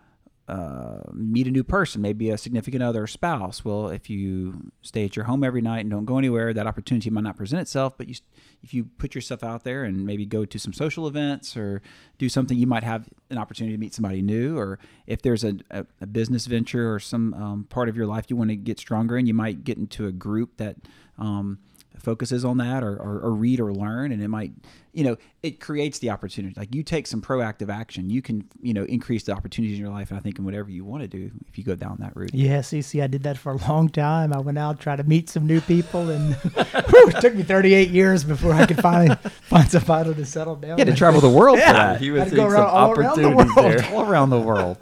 uh, 0.51 0.99
meet 1.13 1.47
a 1.47 1.51
new 1.51 1.63
person, 1.63 2.03
maybe 2.03 2.29
a 2.29 2.37
significant 2.37 2.83
other 2.83 3.07
spouse. 3.07 3.65
Well, 3.65 3.89
if 3.89 4.11
you 4.11 4.73
stay 4.83 5.05
at 5.05 5.15
your 5.15 5.27
home 5.27 5.45
every 5.45 5.61
night 5.63 5.81
and 5.81 5.91
don't 5.91 6.07
go 6.07 6.19
anywhere, 6.19 6.53
that 6.53 6.67
opportunity 6.67 7.09
might 7.09 7.23
not 7.23 7.37
present 7.37 7.63
itself. 7.63 7.97
But 7.97 8.09
you, 8.09 8.17
if 8.61 8.75
you 8.75 8.87
put 8.99 9.15
yourself 9.15 9.45
out 9.45 9.63
there 9.63 9.85
and 9.85 10.05
maybe 10.05 10.27
go 10.27 10.45
to 10.45 10.59
some 10.59 10.73
social 10.73 11.07
events 11.07 11.57
or 11.57 11.83
do 12.19 12.29
something, 12.29 12.59
you 12.59 12.67
might 12.67 12.83
have 12.83 13.09
an 13.31 13.39
opportunity 13.39 13.77
to 13.77 13.81
meet 13.81 13.95
somebody 13.95 14.23
new. 14.23 14.59
Or 14.59 14.81
if 15.07 15.23
there's 15.23 15.45
a, 15.45 15.55
a, 15.71 15.87
a 16.01 16.07
business 16.09 16.47
venture 16.47 16.93
or 16.93 16.99
some 16.99 17.33
um, 17.35 17.65
part 17.71 17.89
of 17.89 17.97
your 17.97 18.07
life 18.07 18.25
you 18.29 18.35
want 18.35 18.51
to 18.51 18.57
get 18.57 18.81
stronger 18.81 19.17
in, 19.17 19.27
you 19.27 19.35
might 19.35 19.63
get 19.63 19.79
into 19.79 20.09
a 20.09 20.13
group 20.13 20.57
that 20.57 20.79
um, 21.17 21.61
focuses 22.03 22.45
on 22.45 22.57
that 22.59 22.83
or, 22.83 22.97
or, 22.97 23.21
or 23.21 23.33
read 23.33 23.61
or 23.61 23.73
learn 23.73 24.13
and 24.13 24.23
it 24.23 24.29
might 24.29 24.53
you 24.93 25.05
know 25.05 25.17
it 25.43 25.61
creates 25.61 25.99
the 26.01 26.11
opportunity 26.11 26.55
like 26.57 26.75
you 26.75 26.83
take 26.83 27.07
some 27.07 27.21
proactive 27.23 27.69
action 27.73 28.11
you 28.11 28.21
can 28.23 28.45
you 28.61 28.73
know 28.75 28.85
increase 28.85 29.23
the 29.25 29.33
opportunities 29.33 29.77
in 29.79 29.85
your 29.85 29.93
life 29.93 30.11
and 30.11 30.19
i 30.19 30.23
think 30.23 30.39
in 30.39 30.45
whatever 30.45 30.71
you 30.71 30.85
want 30.85 31.03
to 31.03 31.07
do 31.09 31.31
if 31.49 31.59
you 31.59 31.65
go 31.65 31.75
down 31.75 31.97
that 32.01 32.15
route 32.17 32.35
Yeah, 32.35 32.61
see, 32.63 32.83
see, 32.83 33.01
I 33.03 33.07
did 33.07 33.23
that 33.25 33.37
for 33.39 33.53
a 33.53 33.57
long 33.69 33.89
time. 33.89 34.33
I 34.33 34.39
went 34.41 34.59
out, 34.59 34.81
tried 34.81 34.97
to 34.97 35.05
meet 35.05 35.29
some 35.29 35.47
new 35.47 35.61
people, 35.61 36.09
and 36.11 36.35
whew, 36.35 37.09
it 37.09 37.21
took 37.21 37.35
me 37.35 37.43
38 37.43 37.91
years 37.91 38.25
before 38.25 38.53
I 38.55 38.67
could 38.67 38.79
finally 38.79 39.15
find 39.43 39.69
somebody 39.71 40.15
to 40.15 40.25
settle 40.27 40.57
down. 40.57 40.79
you 40.79 40.85
had 40.85 40.93
to 40.93 40.97
travel 40.99 41.21
the 41.21 41.29
world 41.29 41.59
for 41.59 41.65
Yeah. 41.65 41.73
that 41.73 42.01
he 42.01 42.11
was 42.11 42.23
I'd 42.23 42.31
go 42.31 42.37
seeing 42.37 42.51
some 42.51 42.61
around- 42.61 42.71
all 42.71 42.91
around 42.93 43.17
the 43.19 43.25
opportunities 43.27 43.57
world. 43.57 43.73
there. 43.79 43.93
all 43.95 44.11
around 44.11 44.31
the 44.31 44.41
world 44.41 44.79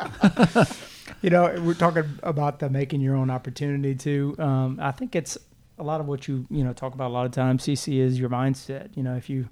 You 1.20 1.30
know, 1.30 1.52
we're 1.64 1.74
talking 1.74 2.04
about 2.22 2.60
the 2.60 2.70
making 2.70 3.00
your 3.00 3.16
own 3.16 3.28
opportunity 3.28 3.94
too. 3.96 4.36
Um, 4.38 4.78
I 4.80 4.92
think 4.92 5.16
it's 5.16 5.36
a 5.78 5.82
lot 5.82 6.00
of 6.00 6.06
what 6.06 6.28
you 6.28 6.46
you 6.50 6.64
know 6.64 6.72
talk 6.72 6.94
about 6.94 7.08
a 7.08 7.14
lot 7.14 7.26
of 7.26 7.32
times. 7.32 7.64
CC 7.64 7.98
is 7.98 8.18
your 8.18 8.28
mindset. 8.28 8.96
You 8.96 9.02
know, 9.02 9.16
if 9.16 9.28
you 9.30 9.48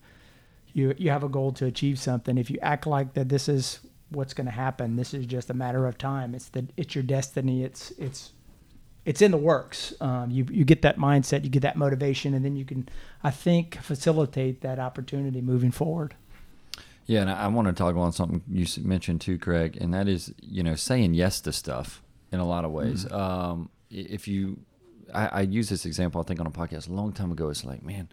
you 0.72 0.94
you 0.98 1.10
have 1.10 1.24
a 1.24 1.28
goal 1.28 1.52
to 1.52 1.66
achieve 1.66 1.98
something, 1.98 2.38
if 2.38 2.50
you 2.50 2.58
act 2.62 2.86
like 2.86 3.14
that 3.14 3.28
this 3.28 3.48
is 3.48 3.80
what's 4.10 4.34
going 4.34 4.46
to 4.46 4.52
happen, 4.52 4.96
this 4.96 5.12
is 5.14 5.26
just 5.26 5.50
a 5.50 5.54
matter 5.54 5.86
of 5.86 5.98
time. 5.98 6.34
It's 6.34 6.48
the 6.48 6.66
it's 6.76 6.94
your 6.94 7.04
destiny. 7.04 7.64
It's 7.64 7.92
it's 7.92 8.32
it's 9.04 9.22
in 9.22 9.30
the 9.30 9.38
works. 9.38 9.94
Um, 10.00 10.30
you 10.30 10.46
you 10.50 10.64
get 10.64 10.82
that 10.82 10.98
mindset, 10.98 11.44
you 11.44 11.50
get 11.50 11.62
that 11.62 11.76
motivation, 11.76 12.34
and 12.34 12.44
then 12.44 12.56
you 12.56 12.64
can, 12.64 12.88
I 13.22 13.30
think, 13.30 13.76
facilitate 13.80 14.60
that 14.62 14.78
opportunity 14.78 15.40
moving 15.40 15.70
forward. 15.70 16.14
Yeah, 17.06 17.20
and 17.20 17.30
I, 17.30 17.44
I 17.44 17.46
want 17.46 17.68
to 17.68 17.72
talk 17.72 17.94
on 17.94 18.12
something 18.12 18.42
you 18.50 18.66
mentioned 18.82 19.20
too, 19.20 19.38
Craig, 19.38 19.78
and 19.80 19.94
that 19.94 20.08
is 20.08 20.34
you 20.42 20.62
know 20.62 20.74
saying 20.74 21.14
yes 21.14 21.40
to 21.42 21.52
stuff 21.52 22.02
in 22.32 22.40
a 22.40 22.44
lot 22.44 22.64
of 22.64 22.72
ways. 22.72 23.10
Um, 23.10 23.70
if 23.90 24.26
you, 24.26 24.58
I, 25.12 25.26
I 25.26 25.40
used 25.42 25.70
this 25.70 25.86
example 25.86 26.20
I 26.20 26.24
think 26.24 26.40
on 26.40 26.46
a 26.46 26.50
podcast 26.50 26.88
a 26.88 26.92
long 26.92 27.12
time 27.12 27.32
ago. 27.32 27.48
It's 27.48 27.64
like, 27.64 27.82
man, 27.82 28.08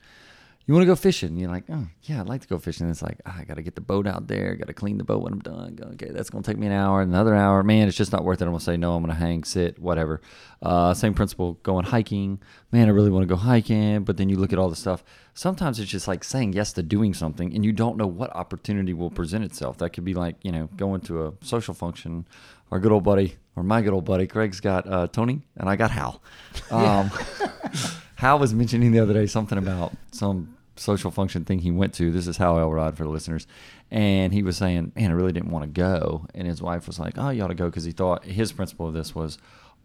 you 0.65 0.73
want 0.73 0.83
to 0.83 0.87
go 0.87 0.95
fishing? 0.95 1.29
And 1.29 1.39
you're 1.39 1.49
like, 1.49 1.65
oh 1.69 1.87
yeah, 2.03 2.21
I'd 2.21 2.27
like 2.29 2.41
to 2.41 2.47
go 2.47 2.57
fishing. 2.57 2.89
It's 2.89 3.01
like, 3.01 3.19
ah, 3.25 3.35
I 3.37 3.43
got 3.43 3.55
to 3.55 3.61
get 3.61 3.75
the 3.75 3.81
boat 3.81 4.07
out 4.07 4.27
there, 4.27 4.55
got 4.55 4.67
to 4.67 4.73
clean 4.73 4.97
the 4.97 5.03
boat 5.03 5.21
when 5.21 5.33
I'm 5.33 5.39
done. 5.39 5.77
Okay, 5.93 6.09
that's 6.09 6.29
gonna 6.29 6.43
take 6.43 6.57
me 6.57 6.67
an 6.67 6.73
hour, 6.73 7.01
another 7.01 7.35
hour. 7.35 7.63
Man, 7.63 7.89
it's 7.89 7.97
just 7.97 8.13
not 8.13 8.23
worth 8.23 8.41
it. 8.41 8.45
I'm 8.45 8.51
gonna 8.51 8.61
say 8.61 8.77
no. 8.77 8.95
I'm 8.95 9.03
gonna 9.03 9.13
hang, 9.13 9.43
sit, 9.43 9.77
whatever. 9.77 10.21
Uh, 10.61 10.93
same 10.93 11.13
principle. 11.13 11.55
Going 11.63 11.85
hiking. 11.85 12.39
Man, 12.71 12.87
I 12.87 12.91
really 12.91 13.09
want 13.09 13.23
to 13.23 13.27
go 13.27 13.35
hiking, 13.35 14.05
but 14.05 14.15
then 14.15 14.29
you 14.29 14.37
look 14.37 14.53
at 14.53 14.59
all 14.59 14.69
the 14.69 14.75
stuff. 14.75 15.03
Sometimes 15.33 15.79
it's 15.79 15.91
just 15.91 16.07
like 16.07 16.23
saying 16.23 16.53
yes 16.53 16.71
to 16.73 16.83
doing 16.83 17.13
something, 17.13 17.53
and 17.53 17.65
you 17.65 17.73
don't 17.73 17.97
know 17.97 18.07
what 18.07 18.33
opportunity 18.33 18.93
will 18.93 19.11
present 19.11 19.43
itself. 19.43 19.79
That 19.79 19.89
could 19.89 20.05
be 20.05 20.13
like 20.13 20.37
you 20.43 20.53
know 20.53 20.69
going 20.77 21.01
to 21.01 21.25
a 21.27 21.33
social 21.41 21.73
function. 21.73 22.25
Our 22.73 22.79
good 22.79 22.91
old 22.91 23.03
buddy, 23.03 23.35
or 23.55 23.61
my 23.61 23.83
good 23.83 23.93
old 23.93 24.03
buddy, 24.03 24.25
Craig's 24.25 24.59
got 24.59 24.91
uh, 24.91 25.05
Tony, 25.05 25.43
and 25.55 25.69
I 25.69 25.75
got 25.75 25.91
Hal. 25.91 26.23
Um, 26.71 27.11
Hal 28.15 28.39
was 28.39 28.51
mentioning 28.51 28.91
the 28.91 28.99
other 28.99 29.13
day 29.13 29.27
something 29.27 29.59
about 29.59 29.93
some 30.11 30.57
social 30.75 31.11
function 31.11 31.45
thing 31.45 31.59
he 31.59 31.69
went 31.69 31.93
to. 31.93 32.11
This 32.11 32.25
is 32.25 32.37
Hal 32.37 32.57
Elrod 32.57 32.97
for 32.97 33.03
the 33.03 33.11
listeners. 33.11 33.45
And 33.91 34.33
he 34.33 34.41
was 34.41 34.57
saying, 34.57 34.91
man, 34.95 35.11
I 35.11 35.13
really 35.13 35.33
didn't 35.33 35.51
want 35.51 35.65
to 35.65 35.69
go. 35.69 36.25
And 36.33 36.47
his 36.47 36.63
wife 36.63 36.87
was 36.87 36.97
like, 36.97 37.13
oh, 37.15 37.29
you 37.29 37.43
ought 37.43 37.49
to 37.49 37.53
go 37.53 37.67
because 37.67 37.83
he 37.83 37.91
thought 37.91 38.25
his 38.25 38.51
principle 38.51 38.87
of 38.87 38.95
this 38.95 39.13
was 39.13 39.37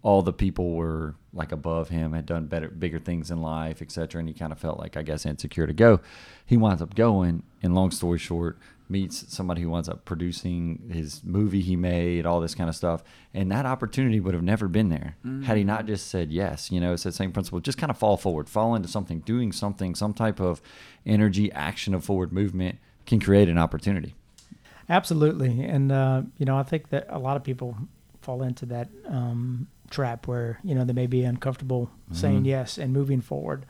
all 0.03 0.23
the 0.23 0.33
people 0.33 0.75
were 0.75 1.15
like 1.33 1.53
above 1.53 1.89
him, 1.89 2.13
had 2.13 2.27
done 2.27 2.47
better, 2.47 2.69
bigger 2.69 2.99
things 2.99 3.31
in 3.31 3.41
life, 3.41 3.83
etc. 3.83 4.21
And 4.21 4.29
he 4.29 4.35
kind 4.35 4.53
of 4.53 4.59
felt 4.59 4.79
like, 4.79 4.97
I 4.97 5.03
guess, 5.03 5.27
insecure 5.27 5.67
to 5.67 5.73
go. 5.73 6.01
He 6.47 6.57
winds 6.57 6.83
up 6.83 6.95
going. 6.95 7.43
And 7.63 7.75
long 7.75 7.91
story 7.91 8.19
short, 8.19 8.59
meets 8.89 9.33
somebody 9.33 9.61
who 9.63 9.69
winds 9.69 9.89
up 9.89 10.05
producing 10.05 10.89
his 10.91 11.23
movie 11.25 11.61
he 11.61 11.77
made, 11.77 12.25
all 12.25 12.41
this 12.41 12.55
kind 12.55 12.69
of 12.69 12.77
stuff. 12.77 13.03
And 13.35 13.51
that 13.53 13.67
opportunity 13.67 14.21
would 14.21 14.35
have 14.35 14.43
never 14.43 14.69
been 14.69 14.89
there 14.89 15.17
had 15.45 15.57
he 15.57 15.65
not 15.65 15.87
just 15.87 16.09
said 16.09 16.31
yes. 16.31 16.71
You 16.71 16.81
know, 16.81 16.95
it's 16.95 17.03
that 17.03 17.15
same 17.15 17.33
principle. 17.33 17.61
Just 17.61 17.79
kind 17.79 17.91
of 17.91 17.99
fall 17.99 18.17
forward, 18.17 18.49
fall 18.49 18.75
into 18.75 18.89
something, 18.89 19.21
doing 19.21 19.53
something, 19.53 19.95
some 19.95 20.15
type 20.15 20.41
of 20.41 20.63
energy, 21.05 21.53
action 21.53 21.95
of 21.95 22.05
forward 22.05 22.33
movement 22.33 22.79
can 23.07 23.21
create 23.21 23.49
an 23.49 23.59
opportunity. 23.59 24.15
Absolutely, 24.89 25.65
and 25.65 25.93
uh, 25.93 26.23
you 26.39 26.47
know, 26.47 26.57
I 26.57 26.63
think 26.63 26.89
that 26.89 27.07
a 27.11 27.19
lot 27.19 27.37
of 27.37 27.45
people 27.45 27.77
fall 28.23 28.43
into 28.43 28.65
that 28.67 28.89
um, 29.07 29.67
trap 29.91 30.27
where 30.27 30.61
you 30.63 30.75
know 30.75 30.85
they 30.85 30.93
may 30.93 31.07
be 31.07 31.25
uncomfortable 31.25 31.91
saying 32.13 32.45
yes 32.45 32.79
and 32.79 32.93
moving 32.93 33.21
forward. 33.21 33.67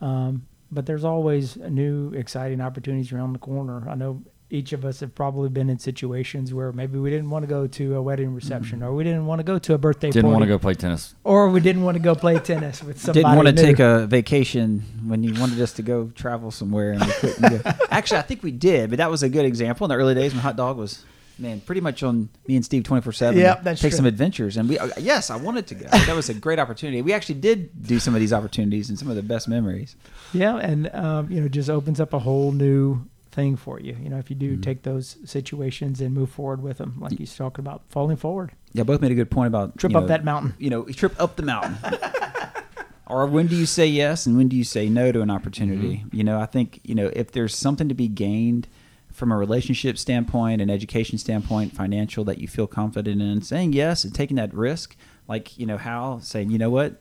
Um, 0.00 0.46
but 0.70 0.86
there's 0.86 1.04
always 1.04 1.56
new, 1.56 2.12
exciting 2.14 2.60
opportunities 2.60 3.12
around 3.12 3.34
the 3.34 3.38
corner. 3.38 3.86
I 3.88 3.94
know 3.94 4.22
each 4.52 4.74
of 4.74 4.84
us 4.84 5.00
have 5.00 5.14
probably 5.14 5.48
been 5.48 5.70
in 5.70 5.78
situations 5.78 6.52
where 6.52 6.72
maybe 6.72 6.98
we 6.98 7.08
didn't 7.08 7.30
want 7.30 7.42
to 7.42 7.46
go 7.46 7.66
to 7.66 7.94
a 7.96 8.02
wedding 8.02 8.34
reception, 8.34 8.82
or 8.82 8.92
we 8.92 9.02
didn't 9.02 9.24
want 9.24 9.38
to 9.38 9.44
go 9.44 9.58
to 9.58 9.72
a 9.72 9.78
birthday 9.78 10.08
party. 10.08 10.18
Didn't 10.18 10.24
party, 10.24 10.32
want 10.34 10.42
to 10.42 10.48
go 10.48 10.58
play 10.58 10.74
tennis. 10.74 11.14
or 11.24 11.48
we 11.48 11.60
didn't 11.60 11.82
want 11.82 11.96
to 11.96 12.02
go 12.02 12.14
play 12.14 12.38
tennis 12.38 12.82
with 12.82 13.00
somebody. 13.00 13.24
Didn't 13.24 13.36
want 13.36 13.48
to 13.48 13.54
new. 13.54 13.62
take 13.62 13.78
a 13.78 14.06
vacation 14.06 14.82
when 15.06 15.22
you 15.22 15.38
wanted 15.40 15.58
us 15.60 15.72
to 15.74 15.82
go 15.82 16.10
travel 16.14 16.50
somewhere 16.50 16.92
and 16.92 17.02
we 17.02 17.12
couldn't 17.12 17.64
go. 17.64 17.70
Actually, 17.90 18.18
I 18.18 18.22
think 18.22 18.42
we 18.42 18.50
did, 18.52 18.90
but 18.90 18.98
that 18.98 19.10
was 19.10 19.22
a 19.22 19.28
good 19.30 19.46
example 19.46 19.86
in 19.86 19.88
the 19.88 19.96
early 19.96 20.14
days 20.14 20.34
when 20.34 20.42
Hot 20.42 20.56
Dog 20.56 20.76
was, 20.76 21.02
man, 21.38 21.60
pretty 21.60 21.80
much 21.80 22.02
on 22.02 22.28
me 22.46 22.56
and 22.56 22.64
Steve 22.64 22.84
24 22.84 23.12
7. 23.12 23.38
Yep, 23.40 23.62
that's 23.62 23.80
Take 23.80 23.90
true. 23.92 23.96
some 23.96 24.06
adventures. 24.06 24.56
And 24.56 24.68
we, 24.68 24.78
uh, 24.78 24.88
yes, 24.98 25.30
I 25.30 25.36
wanted 25.36 25.66
to 25.68 25.74
go. 25.74 25.86
That 25.88 26.14
was 26.14 26.28
a 26.28 26.34
great 26.34 26.58
opportunity. 26.58 27.02
We 27.02 27.12
actually 27.12 27.36
did 27.36 27.86
do 27.86 27.98
some 27.98 28.14
of 28.14 28.20
these 28.20 28.32
opportunities 28.32 28.88
and 28.88 28.98
some 28.98 29.08
of 29.08 29.16
the 29.16 29.22
best 29.22 29.48
memories. 29.48 29.96
Yeah, 30.32 30.56
and 30.56 30.92
um, 30.94 31.30
you 31.30 31.40
know, 31.40 31.48
just 31.48 31.68
opens 31.70 32.00
up 32.00 32.12
a 32.12 32.18
whole 32.18 32.52
new 32.52 33.04
thing 33.30 33.56
for 33.56 33.80
you. 33.80 33.96
You 34.00 34.10
know, 34.10 34.18
if 34.18 34.28
you 34.30 34.36
do 34.36 34.56
take 34.58 34.82
those 34.82 35.16
situations 35.24 36.00
and 36.00 36.14
move 36.14 36.30
forward 36.30 36.62
with 36.62 36.78
them, 36.78 36.96
like 37.00 37.16
he's 37.18 37.34
talking 37.34 37.64
about, 37.64 37.82
falling 37.88 38.16
forward, 38.16 38.52
Yeah, 38.74 38.82
both 38.84 39.00
made 39.00 39.10
a 39.10 39.14
good 39.14 39.30
point 39.30 39.46
about 39.48 39.78
trip 39.78 39.96
up 39.96 40.02
know, 40.02 40.08
that 40.08 40.22
mountain. 40.24 40.54
you 40.58 40.68
know, 40.70 40.84
trip 40.84 41.14
up 41.18 41.36
the 41.36 41.42
mountain. 41.42 41.76
or 43.06 43.26
when 43.26 43.46
do 43.46 43.56
you 43.56 43.66
say 43.66 43.86
yes 43.86 44.26
and 44.26 44.36
when 44.36 44.48
do 44.48 44.56
you 44.56 44.64
say 44.64 44.88
no 44.88 45.12
to 45.12 45.22
an 45.22 45.30
opportunity? 45.30 46.04
You 46.12 46.24
know, 46.24 46.38
I 46.40 46.46
think, 46.46 46.80
you 46.84 46.94
know, 46.94 47.10
if 47.14 47.32
there's 47.32 47.54
something 47.54 47.88
to 47.88 47.94
be 47.94 48.06
gained 48.08 48.68
from 49.12 49.30
a 49.30 49.36
relationship 49.36 49.98
standpoint, 49.98 50.60
an 50.62 50.70
education 50.70 51.18
standpoint, 51.18 51.72
financial 51.72 52.24
that 52.24 52.38
you 52.38 52.48
feel 52.48 52.66
confident 52.66 53.20
in, 53.20 53.42
saying 53.42 53.72
yes 53.72 54.04
and 54.04 54.14
taking 54.14 54.36
that 54.36 54.52
risk, 54.54 54.96
like, 55.28 55.58
you 55.58 55.66
know, 55.66 55.76
how 55.78 56.18
saying, 56.20 56.50
you 56.50 56.58
know 56.58 56.70
what, 56.70 57.00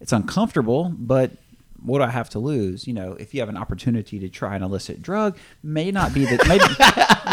it's 0.00 0.12
uncomfortable, 0.12 0.92
but 0.96 1.32
what 1.82 1.98
do 1.98 2.04
I 2.04 2.10
have 2.10 2.28
to 2.30 2.38
lose? 2.38 2.86
You 2.86 2.94
know, 2.94 3.12
if 3.12 3.34
you 3.34 3.40
have 3.40 3.48
an 3.48 3.56
opportunity 3.56 4.18
to 4.18 4.28
try 4.28 4.56
an 4.56 4.62
illicit 4.62 5.00
drug, 5.00 5.36
may 5.62 5.90
not 5.90 6.12
be 6.12 6.24
that. 6.24 6.46
maybe 6.48 6.64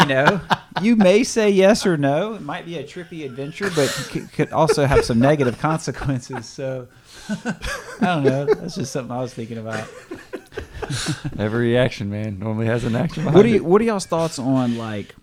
you 0.00 0.06
know, 0.06 0.40
you 0.82 0.96
may 0.96 1.24
say 1.24 1.50
yes 1.50 1.84
or 1.84 1.96
no. 1.96 2.34
It 2.34 2.42
might 2.42 2.64
be 2.64 2.78
a 2.78 2.84
trippy 2.84 3.24
adventure, 3.24 3.70
but 3.74 3.88
c- 3.88 4.26
could 4.32 4.52
also 4.52 4.86
have 4.86 5.04
some 5.04 5.18
negative 5.18 5.58
consequences. 5.60 6.46
So 6.46 6.86
I 7.28 7.54
don't 8.00 8.24
know. 8.24 8.44
That's 8.46 8.76
just 8.76 8.92
something 8.92 9.10
I 9.10 9.20
was 9.20 9.34
thinking 9.34 9.58
about. 9.58 9.88
Every 11.38 11.68
reaction, 11.68 12.10
man, 12.10 12.38
normally 12.38 12.66
has 12.66 12.84
an 12.84 12.94
action 12.96 13.24
behind 13.24 13.34
What 13.36 13.42
do 13.42 13.48
you 13.48 13.56
it. 13.56 13.64
What 13.64 13.80
are 13.80 13.84
y'all's 13.84 14.06
thoughts 14.06 14.38
on 14.38 14.76
like? 14.78 15.14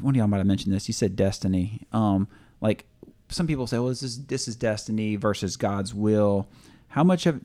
One 0.00 0.14
of 0.14 0.18
y'all 0.18 0.26
might 0.26 0.38
have 0.38 0.46
mentioned 0.46 0.74
this. 0.74 0.88
You 0.88 0.94
said 0.94 1.16
destiny. 1.16 1.86
Um, 1.92 2.28
like 2.60 2.84
some 3.28 3.46
people 3.46 3.66
say, 3.66 3.78
well, 3.78 3.88
this 3.88 4.02
is 4.02 4.26
this 4.26 4.48
is 4.48 4.56
destiny 4.56 5.16
versus 5.16 5.56
God's 5.56 5.94
will. 5.94 6.48
How 6.88 7.04
much 7.04 7.26
of 7.26 7.40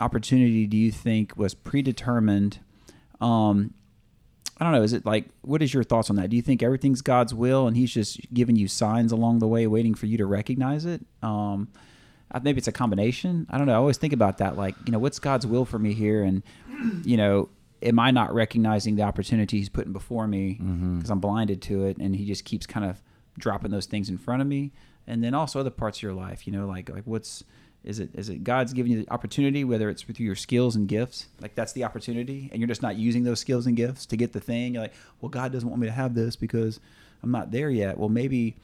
opportunity 0.00 0.66
do 0.66 0.76
you 0.76 0.90
think 0.90 1.36
was 1.36 1.54
predetermined? 1.54 2.58
Um, 3.20 3.74
I 4.58 4.64
don't 4.64 4.72
know. 4.72 4.82
Is 4.82 4.92
it 4.94 5.04
like 5.04 5.26
what 5.42 5.62
is 5.62 5.72
your 5.74 5.84
thoughts 5.84 6.08
on 6.10 6.16
that? 6.16 6.30
Do 6.30 6.36
you 6.36 6.42
think 6.42 6.62
everything's 6.62 7.02
God's 7.02 7.34
will 7.34 7.66
and 7.66 7.76
He's 7.76 7.92
just 7.92 8.20
giving 8.32 8.56
you 8.56 8.68
signs 8.68 9.12
along 9.12 9.38
the 9.40 9.46
way, 9.48 9.66
waiting 9.66 9.94
for 9.94 10.06
you 10.06 10.16
to 10.18 10.26
recognize 10.26 10.86
it? 10.86 11.04
Um, 11.22 11.68
I- 12.32 12.40
maybe 12.40 12.58
it's 12.58 12.68
a 12.68 12.72
combination. 12.72 13.46
I 13.50 13.58
don't 13.58 13.66
know. 13.66 13.74
I 13.74 13.76
always 13.76 13.98
think 13.98 14.12
about 14.14 14.38
that. 14.38 14.56
Like, 14.56 14.74
you 14.86 14.92
know, 14.92 14.98
what's 14.98 15.18
God's 15.18 15.46
will 15.46 15.64
for 15.66 15.78
me 15.78 15.92
here? 15.92 16.22
And, 16.22 16.42
you 17.04 17.16
know, 17.16 17.48
am 17.82 17.98
I 17.98 18.10
not 18.10 18.34
recognizing 18.34 18.96
the 18.96 19.02
opportunity 19.02 19.58
He's 19.58 19.68
putting 19.68 19.92
before 19.92 20.26
me 20.26 20.58
mm-hmm. 20.60 20.96
because 20.96 21.10
I'm 21.10 21.20
blinded 21.20 21.62
to 21.62 21.84
it, 21.86 21.98
and 21.98 22.14
He 22.14 22.24
just 22.24 22.44
keeps 22.44 22.66
kind 22.66 22.86
of 22.86 23.02
dropping 23.38 23.70
those 23.70 23.86
things 23.86 24.08
in 24.08 24.18
front 24.18 24.42
of 24.42 24.48
me? 24.48 24.72
And 25.06 25.22
then 25.22 25.34
also 25.34 25.60
other 25.60 25.70
parts 25.70 25.98
of 25.98 26.02
your 26.02 26.14
life. 26.14 26.46
You 26.46 26.52
know, 26.52 26.66
like 26.66 26.88
like 26.88 27.04
what's 27.04 27.44
is 27.84 28.00
it 28.00 28.10
is 28.14 28.28
it 28.28 28.42
God's 28.42 28.72
giving 28.72 28.92
you 28.92 29.04
the 29.04 29.10
opportunity, 29.12 29.62
whether 29.62 29.88
it's 29.88 30.02
through 30.02 30.26
your 30.26 30.34
skills 30.34 30.74
and 30.74 30.88
gifts, 30.88 31.28
like 31.40 31.54
that's 31.54 31.72
the 31.72 31.84
opportunity, 31.84 32.48
and 32.50 32.60
you're 32.60 32.68
just 32.68 32.82
not 32.82 32.96
using 32.96 33.22
those 33.22 33.38
skills 33.38 33.66
and 33.66 33.76
gifts 33.76 34.04
to 34.06 34.16
get 34.16 34.32
the 34.32 34.40
thing. 34.40 34.74
You're 34.74 34.82
like, 34.82 34.94
well, 35.20 35.28
God 35.28 35.52
doesn't 35.52 35.68
want 35.68 35.80
me 35.80 35.86
to 35.86 35.92
have 35.92 36.14
this 36.14 36.34
because 36.34 36.80
I'm 37.22 37.30
not 37.30 37.52
there 37.52 37.70
yet. 37.70 37.96
Well, 37.96 38.08
maybe, 38.08 38.56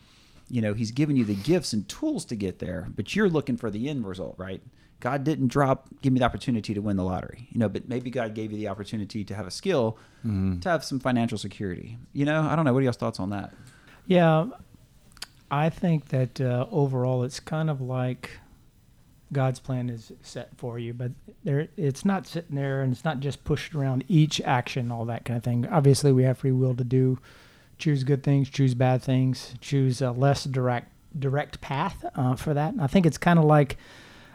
you 0.48 0.60
know, 0.60 0.74
He's 0.74 0.90
given 0.90 1.16
you 1.16 1.24
the 1.24 1.34
gifts 1.34 1.72
and 1.72 1.88
tools 1.88 2.24
to 2.26 2.36
get 2.36 2.58
there, 2.58 2.88
but 2.94 3.14
you're 3.16 3.28
looking 3.28 3.56
for 3.56 3.70
the 3.70 3.88
end 3.88 4.06
result, 4.06 4.34
right? 4.38 4.62
God 5.00 5.24
didn't 5.24 5.48
drop, 5.48 5.88
give 6.00 6.12
me 6.12 6.20
the 6.20 6.24
opportunity 6.24 6.74
to 6.74 6.80
win 6.80 6.96
the 6.96 7.02
lottery, 7.02 7.48
you 7.50 7.58
know, 7.58 7.68
but 7.68 7.88
maybe 7.88 8.08
God 8.08 8.34
gave 8.34 8.52
you 8.52 8.58
the 8.58 8.68
opportunity 8.68 9.24
to 9.24 9.34
have 9.34 9.48
a 9.48 9.50
skill, 9.50 9.98
to 10.60 10.68
have 10.68 10.84
some 10.84 11.00
financial 11.00 11.38
security. 11.38 11.98
You 12.12 12.24
know, 12.24 12.42
I 12.42 12.54
don't 12.54 12.64
know. 12.64 12.72
What 12.72 12.80
are 12.80 12.82
y'all's 12.82 12.96
thoughts 12.96 13.18
on 13.18 13.30
that? 13.30 13.52
Yeah, 14.06 14.46
I 15.50 15.70
think 15.70 16.08
that 16.10 16.40
uh, 16.40 16.66
overall 16.70 17.24
it's 17.24 17.40
kind 17.40 17.68
of 17.68 17.80
like 17.80 18.30
God's 19.32 19.58
plan 19.58 19.90
is 19.90 20.12
set 20.22 20.50
for 20.56 20.78
you, 20.78 20.94
but 20.94 21.10
there 21.42 21.66
it's 21.76 22.04
not 22.04 22.26
sitting 22.26 22.54
there 22.54 22.82
and 22.82 22.92
it's 22.92 23.04
not 23.04 23.18
just 23.18 23.42
pushed 23.44 23.74
around 23.74 24.04
each 24.06 24.40
action, 24.42 24.92
all 24.92 25.04
that 25.06 25.24
kind 25.24 25.36
of 25.36 25.42
thing. 25.42 25.66
Obviously, 25.66 26.12
we 26.12 26.22
have 26.22 26.38
free 26.38 26.52
will 26.52 26.74
to 26.76 26.84
do 26.84 27.18
choose 27.82 28.04
good 28.04 28.22
things, 28.22 28.48
choose 28.48 28.74
bad 28.74 29.02
things, 29.02 29.54
choose 29.60 30.00
a 30.00 30.12
less 30.12 30.44
direct 30.44 30.88
direct 31.18 31.60
path 31.60 32.04
uh, 32.14 32.36
for 32.36 32.54
that. 32.54 32.72
And 32.72 32.80
I 32.80 32.86
think 32.86 33.04
it's 33.04 33.18
kind 33.18 33.38
of 33.38 33.44
like 33.44 33.76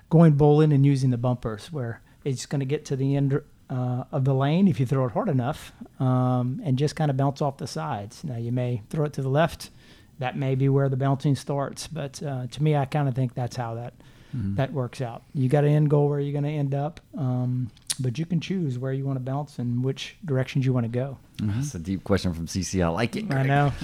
going 0.10 0.34
bowling 0.34 0.74
and 0.74 0.86
using 0.86 1.12
the 1.12 1.18
bumpers, 1.18 1.72
where 1.72 2.02
it's 2.24 2.46
going 2.46 2.60
to 2.60 2.66
get 2.66 2.86
to 2.86 2.96
the 2.96 3.16
end 3.16 3.42
uh, 3.70 4.04
of 4.12 4.26
the 4.26 4.34
lane 4.34 4.68
if 4.68 4.80
you 4.80 4.86
throw 4.86 5.06
it 5.06 5.14
hard 5.14 5.30
enough, 5.30 5.72
um, 6.00 6.62
and 6.64 6.78
just 6.78 6.96
kind 6.96 7.10
of 7.10 7.16
bounce 7.16 7.42
off 7.42 7.58
the 7.58 7.68
sides. 7.68 8.24
Now 8.24 8.38
you 8.38 8.52
may 8.52 8.82
throw 8.90 9.06
it 9.06 9.14
to 9.14 9.22
the 9.22 9.30
left. 9.30 9.72
That 10.20 10.36
may 10.36 10.56
be 10.56 10.68
where 10.68 10.90
the 10.90 10.98
bouncing 10.98 11.36
starts, 11.36 11.88
but 11.88 12.22
uh, 12.22 12.48
to 12.48 12.64
me, 12.64 12.76
I 12.76 12.86
kind 12.86 13.08
of 13.08 13.16
think 13.16 13.34
that's 13.34 13.56
how 13.56 13.76
that 13.76 13.94
that 14.56 14.74
works 14.74 15.00
out. 15.02 15.24
You 15.34 15.48
got 15.48 15.64
an 15.64 15.72
end 15.72 15.90
goal 15.90 16.10
where 16.10 16.20
you're 16.20 16.34
going 16.34 16.44
to 16.44 16.60
end 16.60 16.76
up, 16.76 17.00
um, 17.18 17.72
but 17.98 18.18
you 18.18 18.26
can 18.26 18.40
choose 18.40 18.78
where 18.80 18.94
you 18.94 19.06
want 19.06 19.18
to 19.18 19.24
bounce 19.24 19.60
and 19.60 19.84
which 19.84 20.18
directions 20.26 20.66
you 20.66 20.74
want 20.74 20.86
to 20.86 20.90
go. 20.90 21.18
That's 21.42 21.76
a 21.76 21.80
deep 21.80 22.04
question 22.04 22.34
from 22.34 22.48
CC. 22.48 22.84
I 22.84 22.90
like 22.90 23.16
it. 23.16 23.32
I 23.32 23.44
know. 23.44 23.72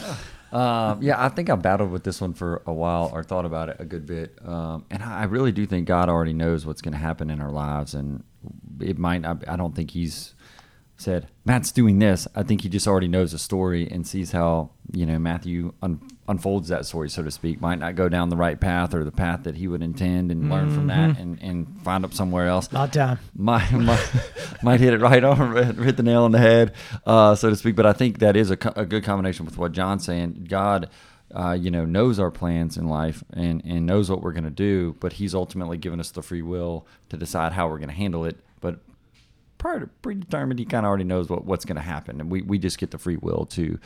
Um, 0.53 1.01
yeah, 1.01 1.15
I 1.17 1.29
think 1.29 1.49
I 1.49 1.55
battled 1.55 1.89
with 1.89 2.03
this 2.03 2.21
one 2.21 2.35
for 2.35 2.61
a 2.67 2.71
while 2.71 3.09
or 3.11 3.23
thought 3.23 3.43
about 3.45 3.69
it 3.69 3.77
a 3.79 3.85
good 3.85 4.05
bit. 4.05 4.37
Um, 4.45 4.85
and 4.91 5.01
I 5.01 5.21
I 5.21 5.23
really 5.23 5.51
do 5.51 5.65
think 5.65 5.87
God 5.87 6.09
already 6.09 6.33
knows 6.33 6.63
what's 6.63 6.79
going 6.79 6.91
to 6.91 6.99
happen 6.99 7.31
in 7.31 7.41
our 7.41 7.49
lives. 7.49 7.95
And 7.95 8.23
it 8.79 8.99
might 8.99 9.21
not, 9.21 9.47
I 9.47 9.55
don't 9.55 9.75
think 9.75 9.89
He's 9.89 10.35
said, 10.97 11.27
Matt's 11.43 11.71
doing 11.71 11.99
this. 11.99 12.27
I 12.35 12.43
think 12.43 12.61
He 12.61 12.69
just 12.69 12.87
already 12.87 13.07
knows 13.07 13.31
the 13.31 13.39
story 13.39 13.89
and 13.89 14.05
sees 14.07 14.31
how, 14.31 14.69
you 14.91 15.05
know, 15.05 15.17
Matthew 15.19 15.73
un- 15.81 15.99
unfolds 16.27 16.69
that 16.69 16.85
story, 16.85 17.09
so 17.09 17.23
to 17.23 17.31
speak. 17.31 17.59
Might 17.59 17.79
not 17.79 17.95
go 17.95 18.07
down 18.07 18.29
the 18.29 18.37
right 18.37 18.59
path 18.59 18.93
or 18.93 19.03
the 19.03 19.11
path 19.11 19.43
that 19.43 19.55
He 19.55 19.67
would 19.67 19.81
intend 19.81 20.31
and 20.31 20.49
learn 20.49 20.73
from 20.73 20.87
that 20.87 21.17
and, 21.17 21.41
and 21.41 21.81
find 21.83 22.05
up 22.05 22.13
somewhere 22.13 22.47
else 22.47 22.71
Not 22.71 22.93
time. 22.93 23.19
might, 23.35 23.71
might, 23.73 24.07
might 24.61 24.79
hit 24.79 24.93
it 24.93 25.01
right 25.01 25.23
on, 25.23 25.55
hit 25.83 25.97
the 25.97 26.03
nail 26.03 26.23
on 26.23 26.31
the 26.31 26.39
head, 26.39 26.73
uh, 27.05 27.35
so 27.35 27.49
to 27.49 27.55
speak. 27.55 27.75
But 27.75 27.85
I 27.85 27.93
think 27.93 28.19
that 28.19 28.35
is 28.37 28.51
a, 28.51 28.57
co- 28.57 28.73
a 28.75 28.85
good 28.85 29.03
combination 29.03 29.45
with 29.45 29.57
what 29.57 29.71
John's 29.73 30.05
saying. 30.05 30.45
God, 30.49 30.89
uh, 31.35 31.53
you 31.59 31.71
know, 31.71 31.83
knows 31.83 32.19
our 32.19 32.31
plans 32.31 32.77
in 32.77 32.87
life 32.87 33.23
and, 33.33 33.61
and 33.65 33.85
knows 33.87 34.09
what 34.09 34.21
we're 34.21 34.31
going 34.33 34.43
to 34.43 34.49
do, 34.51 34.95
but 34.99 35.13
He's 35.13 35.33
ultimately 35.33 35.77
given 35.77 35.99
us 35.99 36.11
the 36.11 36.21
free 36.21 36.43
will 36.43 36.87
to 37.09 37.17
decide 37.17 37.51
how 37.53 37.67
we're 37.67 37.79
going 37.79 37.89
to 37.89 37.95
handle 37.95 38.23
it. 38.23 38.37
But 38.61 38.79
prior 39.63 39.79
to 39.79 39.87
predetermined, 39.87 40.59
He 40.59 40.65
kind 40.65 40.85
of 40.85 40.89
already 40.89 41.05
knows 41.05 41.29
what, 41.29 41.45
what's 41.45 41.63
going 41.63 41.77
to 41.77 41.81
happen, 41.81 42.19
and 42.19 42.29
we, 42.29 42.41
we 42.41 42.59
just 42.59 42.77
get 42.77 42.91
the 42.91 42.97
free 42.97 43.15
will 43.15 43.45
to 43.51 43.79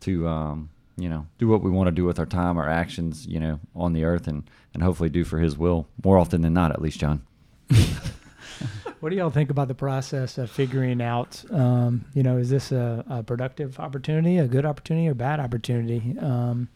to 0.00 0.28
um, 0.28 0.70
you 0.96 1.08
know 1.08 1.26
do 1.38 1.48
what 1.48 1.60
we 1.60 1.72
want 1.72 1.88
to 1.88 1.90
do 1.90 2.04
with 2.04 2.20
our 2.20 2.26
time, 2.26 2.56
our 2.56 2.68
actions, 2.68 3.26
you 3.26 3.40
know, 3.40 3.58
on 3.74 3.94
the 3.94 4.04
earth, 4.04 4.28
and 4.28 4.48
and 4.72 4.84
hopefully 4.84 5.08
do 5.08 5.24
for 5.24 5.40
His 5.40 5.58
will 5.58 5.88
more 6.04 6.18
often 6.18 6.42
than 6.42 6.54
not, 6.54 6.70
at 6.70 6.80
least, 6.80 7.00
John. 7.00 7.22
What 9.00 9.10
do 9.10 9.16
y'all 9.16 9.28
think 9.28 9.50
about 9.50 9.68
the 9.68 9.74
process 9.74 10.38
of 10.38 10.50
figuring 10.50 11.02
out, 11.02 11.44
um, 11.50 12.06
you 12.14 12.22
know, 12.22 12.38
is 12.38 12.48
this 12.48 12.72
a, 12.72 13.04
a 13.06 13.22
productive 13.22 13.78
opportunity, 13.78 14.38
a 14.38 14.46
good 14.46 14.64
opportunity, 14.64 15.06
or 15.08 15.12
bad 15.12 15.40
opportunity? 15.40 16.16
Um, 16.18 16.70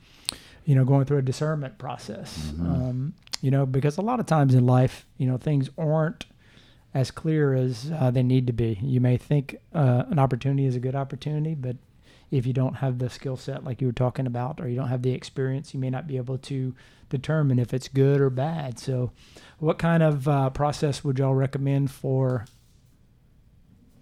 you 0.67 0.75
know, 0.75 0.85
going 0.85 1.07
through 1.07 1.17
a 1.17 1.23
discernment 1.23 1.79
process. 1.79 2.53
Um, 2.61 3.15
you 3.41 3.51
know, 3.51 3.65
because 3.65 3.97
a 3.97 4.03
lot 4.03 4.21
of 4.21 4.27
times 4.27 4.55
in 4.55 4.67
life, 4.67 5.07
you 5.17 5.27
know, 5.27 5.39
things 5.39 5.71
aren't 5.79 6.27
as 6.95 7.11
clear 7.11 7.55
as 7.55 7.93
uh, 7.95 8.11
they 8.11 8.23
need 8.23 8.47
to 8.47 8.53
be. 8.53 8.79
You 8.83 9.01
may 9.01 9.17
think 9.17 9.57
uh, 9.75 10.05
an 10.09 10.19
opportunity 10.19 10.65
is 10.65 10.75
a 10.75 10.81
good 10.81 10.95
opportunity, 10.95 11.55
but 11.55 11.77
if 12.31 12.47
you 12.47 12.53
don't 12.53 12.77
have 12.77 12.99
the 12.99 13.09
skill 13.11 13.37
set 13.37 13.65
like 13.65 13.81
you 13.81 13.87
were 13.87 13.93
talking 13.93 14.27
about, 14.27 14.61
or 14.61 14.69
you 14.69 14.77
don't 14.77 14.89
have 14.89 15.03
the 15.03 15.13
experience, 15.13 15.73
you 15.73 15.81
may 15.81 15.91
not 15.91 16.07
be 16.07 16.17
able 16.17 16.39
to 16.39 16.75
determine 17.09 17.59
if 17.59 17.73
it's 17.73 17.89
good 17.89 18.21
or 18.21 18.31
bad. 18.31 18.79
So, 18.79 19.13
what 19.59 19.79
kind 19.79 20.03
of 20.03 20.29
uh, 20.29 20.51
process 20.51 21.03
would 21.03 21.19
y'all 21.19 21.35
recommend 21.35 21.91
for 21.91 22.45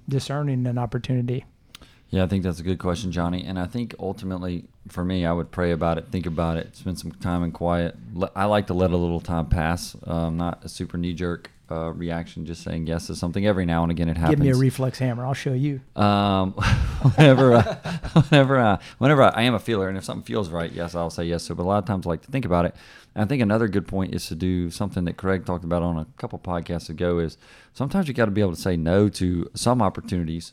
discerning 0.08 0.66
an 0.66 0.78
opportunity? 0.78 1.44
Yeah, 2.10 2.24
I 2.24 2.26
think 2.28 2.44
that's 2.44 2.60
a 2.60 2.64
good 2.64 2.78
question, 2.78 3.10
Johnny. 3.10 3.44
And 3.44 3.58
I 3.58 3.66
think 3.66 3.94
ultimately, 3.98 4.64
for 4.88 5.04
me, 5.04 5.26
I 5.26 5.32
would 5.32 5.50
pray 5.50 5.72
about 5.72 5.98
it, 5.98 6.08
think 6.08 6.26
about 6.26 6.56
it, 6.56 6.76
spend 6.76 6.98
some 6.98 7.12
time 7.12 7.42
in 7.42 7.50
quiet. 7.50 7.96
I 8.34 8.44
like 8.44 8.68
to 8.68 8.74
let 8.74 8.92
a 8.92 8.96
little 8.96 9.20
time 9.20 9.46
pass, 9.46 9.96
um, 10.04 10.36
not 10.36 10.64
a 10.64 10.68
super 10.68 10.98
knee 10.98 11.14
jerk 11.14 11.50
uh, 11.70 11.92
reaction, 11.92 12.46
just 12.46 12.62
saying 12.62 12.86
yes 12.86 13.06
to 13.08 13.14
something. 13.14 13.46
Every 13.46 13.66
now 13.66 13.82
and 13.82 13.90
again, 13.90 14.08
it 14.08 14.16
happens. 14.16 14.36
Give 14.36 14.44
me 14.44 14.50
a 14.50 14.56
reflex 14.56 14.98
hammer. 14.98 15.26
I'll 15.26 15.34
show 15.34 15.52
you. 15.52 15.80
Um, 15.94 16.52
whenever, 17.16 17.54
I, 17.54 17.62
whenever, 18.28 18.58
I, 18.60 18.78
whenever 18.98 19.22
I, 19.22 19.28
I 19.30 19.42
am 19.42 19.54
a 19.54 19.58
feeler, 19.58 19.88
and 19.88 19.98
if 19.98 20.04
something 20.04 20.24
feels 20.24 20.48
right, 20.48 20.70
yes, 20.72 20.94
I'll 20.94 21.10
say 21.10 21.24
yes. 21.24 21.44
So, 21.44 21.54
but 21.54 21.64
a 21.64 21.66
lot 21.66 21.78
of 21.78 21.84
times, 21.84 22.06
I 22.06 22.10
like 22.10 22.22
to 22.22 22.30
think 22.30 22.44
about 22.44 22.64
it. 22.64 22.74
And 23.14 23.24
I 23.24 23.26
think 23.26 23.42
another 23.42 23.68
good 23.68 23.88
point 23.88 24.14
is 24.14 24.26
to 24.28 24.34
do 24.34 24.70
something 24.70 25.04
that 25.06 25.16
Craig 25.16 25.44
talked 25.44 25.64
about 25.64 25.82
on 25.82 25.98
a 25.98 26.06
couple 26.18 26.38
podcasts 26.38 26.88
ago. 26.88 27.18
Is 27.18 27.38
sometimes 27.72 28.08
you 28.08 28.14
got 28.14 28.26
to 28.26 28.30
be 28.30 28.40
able 28.40 28.54
to 28.54 28.60
say 28.60 28.76
no 28.76 29.08
to 29.10 29.50
some 29.54 29.82
opportunities, 29.82 30.52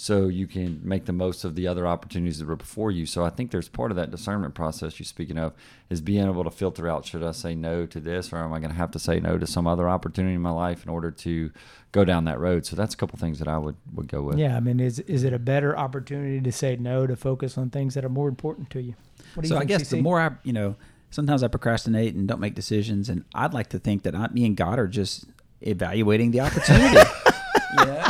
so 0.00 0.28
you 0.28 0.46
can 0.46 0.80
make 0.82 1.04
the 1.04 1.12
most 1.12 1.44
of 1.44 1.54
the 1.54 1.68
other 1.68 1.86
opportunities 1.86 2.38
that 2.38 2.48
were 2.48 2.56
before 2.56 2.90
you. 2.90 3.04
So 3.04 3.22
I 3.22 3.28
think 3.28 3.50
there's 3.50 3.68
part 3.68 3.90
of 3.90 3.98
that 3.98 4.10
discernment 4.10 4.54
process 4.54 4.98
you're 4.98 5.04
speaking 5.04 5.36
of 5.36 5.52
is 5.90 6.00
being 6.00 6.26
able 6.26 6.42
to 6.42 6.50
filter 6.50 6.88
out 6.88 7.04
should 7.04 7.22
I 7.22 7.32
say 7.32 7.54
no 7.54 7.84
to 7.84 8.00
this 8.00 8.32
or 8.32 8.38
am 8.38 8.50
I 8.54 8.60
going 8.60 8.70
to 8.70 8.76
have 8.76 8.90
to 8.92 8.98
say 8.98 9.20
no 9.20 9.36
to 9.36 9.46
some 9.46 9.66
other 9.66 9.90
opportunity 9.90 10.36
in 10.36 10.40
my 10.40 10.52
life 10.52 10.84
in 10.84 10.88
order 10.88 11.10
to 11.10 11.50
go 11.92 12.06
down 12.06 12.24
that 12.24 12.40
road. 12.40 12.64
So 12.64 12.76
that's 12.76 12.94
a 12.94 12.96
couple 12.96 13.18
things 13.18 13.40
that 13.40 13.48
I 13.48 13.58
would 13.58 13.76
would 13.94 14.08
go 14.08 14.22
with. 14.22 14.38
Yeah, 14.38 14.56
I 14.56 14.60
mean, 14.60 14.80
is 14.80 15.00
is 15.00 15.22
it 15.22 15.34
a 15.34 15.38
better 15.38 15.76
opportunity 15.76 16.40
to 16.40 16.50
say 16.50 16.76
no 16.76 17.06
to 17.06 17.14
focus 17.14 17.58
on 17.58 17.68
things 17.68 17.92
that 17.92 18.02
are 18.02 18.08
more 18.08 18.28
important 18.28 18.70
to 18.70 18.80
you? 18.80 18.94
What 19.34 19.42
do 19.42 19.48
so 19.48 19.54
you 19.54 19.58
I 19.58 19.66
think, 19.66 19.80
guess 19.80 19.90
the 19.90 20.00
more 20.00 20.18
I, 20.18 20.30
you 20.44 20.54
know, 20.54 20.76
sometimes 21.10 21.42
I 21.42 21.48
procrastinate 21.48 22.14
and 22.14 22.26
don't 22.26 22.40
make 22.40 22.54
decisions, 22.54 23.10
and 23.10 23.24
I'd 23.34 23.52
like 23.52 23.68
to 23.68 23.78
think 23.78 24.04
that 24.04 24.14
I, 24.14 24.28
me 24.28 24.46
and 24.46 24.56
God 24.56 24.78
are 24.78 24.88
just 24.88 25.26
evaluating 25.60 26.30
the 26.30 26.40
opportunity. 26.40 26.96
you 27.78 27.84
know, 27.84 28.09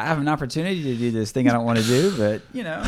I 0.00 0.04
have 0.04 0.18
an 0.18 0.28
opportunity 0.28 0.82
to 0.82 0.96
do 0.96 1.10
this 1.10 1.30
thing 1.30 1.46
I 1.48 1.52
don't 1.52 1.66
want 1.66 1.78
to 1.78 1.84
do, 1.84 2.16
but 2.16 2.40
you 2.54 2.64
know, 2.64 2.82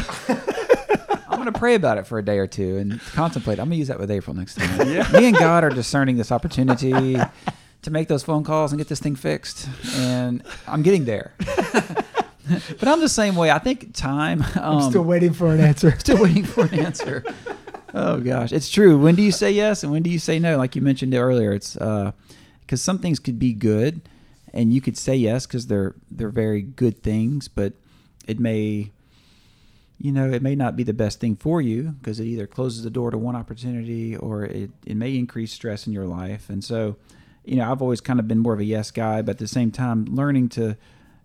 I'm 1.29 1.39
going 1.39 1.53
to 1.53 1.59
pray 1.59 1.75
about 1.75 1.99
it 1.99 2.07
for 2.07 2.19
a 2.19 2.25
day 2.25 2.39
or 2.39 2.47
two 2.47 2.79
and 2.79 2.99
contemplate. 3.01 3.59
I'm 3.59 3.67
going 3.67 3.73
to 3.73 3.77
use 3.77 3.89
that 3.89 4.01
with 4.01 4.11
April 4.11 4.35
next 4.35 4.55
time. 4.55 4.79
Me 5.13 5.27
and 5.27 5.37
God 5.37 5.63
are 5.63 5.69
discerning 5.69 6.17
this 6.17 6.33
opportunity 6.33 7.17
to 7.83 7.91
make 7.91 8.09
those 8.09 8.23
phone 8.23 8.45
calls 8.45 8.73
and 8.73 8.79
get 8.79 8.89
this 8.89 8.99
thing 8.99 9.15
fixed, 9.15 9.69
and 9.97 10.43
I'm 10.67 10.83
getting 10.83 11.05
there. 11.05 11.35
but 11.39 12.89
I'm 12.89 13.01
the 13.01 13.11
same 13.11 13.37
way. 13.37 13.51
I 13.51 13.59
think 13.59 13.95
time. 13.95 14.43
Um, 14.55 14.79
I'm 14.79 14.91
still 14.91 15.05
waiting 15.05 15.35
for 15.35 15.53
an 15.53 15.61
answer. 15.61 15.91
Still 15.99 16.23
waiting 16.23 16.45
for 16.45 16.65
an 16.65 16.79
answer. 16.79 17.25
Oh 17.93 18.21
gosh, 18.21 18.53
it's 18.53 18.71
true. 18.71 18.99
When 18.99 19.17
do 19.17 19.23
you 19.23 19.33
say 19.33 19.53
yes 19.53 19.83
and 19.83 19.93
when 19.93 20.03
do 20.03 20.09
you 20.09 20.19
say 20.19 20.39
no? 20.39 20.57
Like 20.57 20.75
you 20.77 20.81
mentioned 20.81 21.13
earlier, 21.15 21.53
it's 21.53 21.75
because 21.75 22.81
some 22.81 23.01
things 23.01 23.19
could 23.19 23.39
be 23.39 23.53
good, 23.53 24.01
and 24.53 24.73
you 24.73 24.81
could 24.81 24.97
say 24.97 25.15
yes 25.15 25.47
because 25.47 25.67
they're 25.67 25.95
they're 26.11 26.31
very 26.31 26.63
good 26.63 27.03
things, 27.03 27.49
but 27.49 27.73
it 28.27 28.39
may, 28.39 28.93
you 29.99 30.13
know, 30.13 30.31
it 30.31 30.43
may 30.43 30.55
not 30.55 30.77
be 30.77 30.85
the 30.85 30.93
best 30.93 31.21
thing 31.21 31.37
for 31.37 31.61
you 31.61 31.95
because 32.01 32.21
it 32.21 32.25
either 32.25 32.47
closes 32.47 32.85
the 32.85 32.91
door 32.91 33.11
to 33.11 33.19
one 33.19 33.37
opportunity 33.37 34.17
or 34.17 34.45
it 34.45 34.71
it 34.87 34.97
may 34.97 35.17
increase 35.17 35.53
stress 35.53 35.87
in 35.87 35.93
your 35.93 36.07
life, 36.07 36.51
and 36.51 36.63
so, 36.63 36.97
you 37.45 37.57
know, 37.57 37.71
I've 37.71 37.83
always 37.83 38.01
kind 38.01 38.21
of 38.21 38.29
been 38.29 38.39
more 38.39 38.55
of 38.55 38.61
a 38.61 38.65
yes 38.65 38.91
guy, 38.91 39.23
but 39.23 39.33
at 39.33 39.39
the 39.39 39.49
same 39.49 39.71
time, 39.71 40.05
learning 40.07 40.51
to 40.51 40.77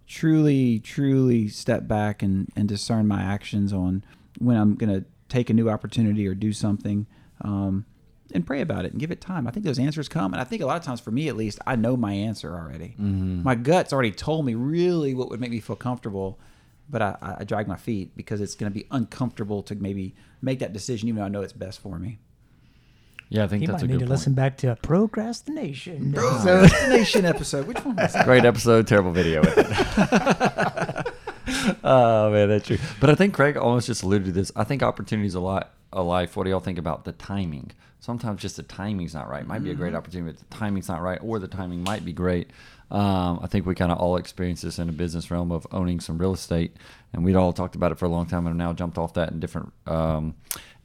truly, 0.07 0.79
truly 0.79 1.49
step 1.49 1.87
back 1.87 2.23
and, 2.23 2.49
and 2.55 2.67
discern 2.67 3.07
my 3.07 3.21
actions 3.21 3.73
on 3.73 4.03
when 4.39 4.55
I'm 4.55 4.75
going 4.75 5.01
to 5.01 5.05
take 5.27 5.49
a 5.49 5.53
new 5.53 5.69
opportunity 5.69 6.25
or 6.27 6.33
do 6.33 6.53
something 6.53 7.05
um, 7.41 7.85
and 8.33 8.45
pray 8.45 8.61
about 8.61 8.85
it 8.85 8.91
and 8.91 8.99
give 8.99 9.11
it 9.11 9.21
time. 9.21 9.47
I 9.47 9.51
think 9.51 9.65
those 9.65 9.79
answers 9.79 10.09
come. 10.09 10.33
And 10.33 10.41
I 10.41 10.43
think 10.43 10.61
a 10.61 10.65
lot 10.65 10.77
of 10.77 10.83
times, 10.83 10.99
for 10.99 11.11
me 11.11 11.27
at 11.29 11.35
least, 11.35 11.59
I 11.65 11.75
know 11.75 11.95
my 11.95 12.13
answer 12.13 12.53
already. 12.53 12.89
Mm-hmm. 12.99 13.43
My 13.43 13.55
gut's 13.55 13.93
already 13.93 14.11
told 14.11 14.45
me 14.45 14.53
really 14.55 15.13
what 15.13 15.29
would 15.29 15.39
make 15.39 15.51
me 15.51 15.59
feel 15.59 15.75
comfortable, 15.75 16.37
but 16.89 17.01
I, 17.01 17.37
I 17.39 17.43
drag 17.43 17.67
my 17.67 17.77
feet 17.77 18.15
because 18.17 18.41
it's 18.41 18.55
going 18.55 18.71
to 18.71 18.73
be 18.77 18.85
uncomfortable 18.91 19.63
to 19.63 19.75
maybe 19.75 20.15
make 20.41 20.59
that 20.59 20.73
decision, 20.73 21.07
even 21.09 21.19
though 21.19 21.25
I 21.25 21.29
know 21.29 21.41
it's 21.41 21.53
best 21.53 21.79
for 21.79 21.97
me. 21.99 22.19
Yeah, 23.29 23.43
I 23.43 23.47
think 23.47 23.61
You 23.61 23.67
that's 23.67 23.81
might 23.81 23.85
a 23.85 23.87
need 23.87 23.93
good 23.95 23.99
to 23.99 24.05
point. 24.05 24.11
listen 24.11 24.33
back 24.35 24.57
to 24.57 24.71
a 24.71 24.75
procrastination. 24.77 26.13
So, 26.43 26.61
destination 26.61 27.25
episode. 27.25 27.67
Which 27.67 27.83
one 27.83 27.95
was 27.97 28.13
that? 28.13 28.25
Great 28.25 28.45
episode, 28.45 28.87
terrible 28.87 29.11
video 29.11 29.41
with 29.41 29.57
it. 29.57 31.13
oh 31.83 32.31
man, 32.31 32.49
that's 32.49 32.67
true. 32.67 32.77
But 32.99 33.09
I 33.09 33.15
think 33.15 33.33
Craig 33.33 33.57
almost 33.57 33.87
just 33.87 34.03
alluded 34.03 34.25
to 34.27 34.31
this. 34.31 34.51
I 34.55 34.63
think 34.63 34.81
opportunities 34.83 35.35
a 35.35 35.39
lot 35.39 35.73
a 35.93 36.01
life. 36.01 36.35
What 36.35 36.43
do 36.43 36.49
y'all 36.49 36.59
think 36.59 36.77
about 36.77 37.05
the 37.05 37.11
timing? 37.13 37.71
Sometimes 37.99 38.41
just 38.41 38.57
the 38.57 38.63
timing's 38.63 39.13
not 39.13 39.29
right. 39.29 39.41
It 39.41 39.47
might 39.47 39.63
be 39.63 39.71
a 39.71 39.75
great 39.75 39.95
opportunity, 39.95 40.31
but 40.31 40.49
the 40.49 40.55
timing's 40.55 40.87
not 40.87 41.01
right, 41.01 41.19
or 41.21 41.39
the 41.39 41.47
timing 41.47 41.83
might 41.83 42.05
be 42.05 42.13
great. 42.13 42.51
Um, 42.91 43.39
I 43.41 43.47
think 43.47 43.65
we 43.65 43.75
kind 43.75 43.91
of 43.91 43.97
all 43.97 44.17
experience 44.17 44.61
this 44.61 44.79
in 44.79 44.87
a 44.87 44.93
business 44.93 45.29
realm 45.31 45.51
of 45.51 45.65
owning 45.71 45.99
some 45.99 46.17
real 46.17 46.33
estate, 46.33 46.75
and 47.11 47.25
we'd 47.25 47.35
all 47.35 47.51
talked 47.53 47.75
about 47.75 47.91
it 47.91 47.97
for 47.97 48.05
a 48.05 48.09
long 48.09 48.27
time, 48.27 48.45
and 48.47 48.57
now 48.57 48.71
jumped 48.71 48.97
off 48.97 49.13
that 49.15 49.31
in 49.31 49.39
different 49.39 49.73
um, 49.87 50.35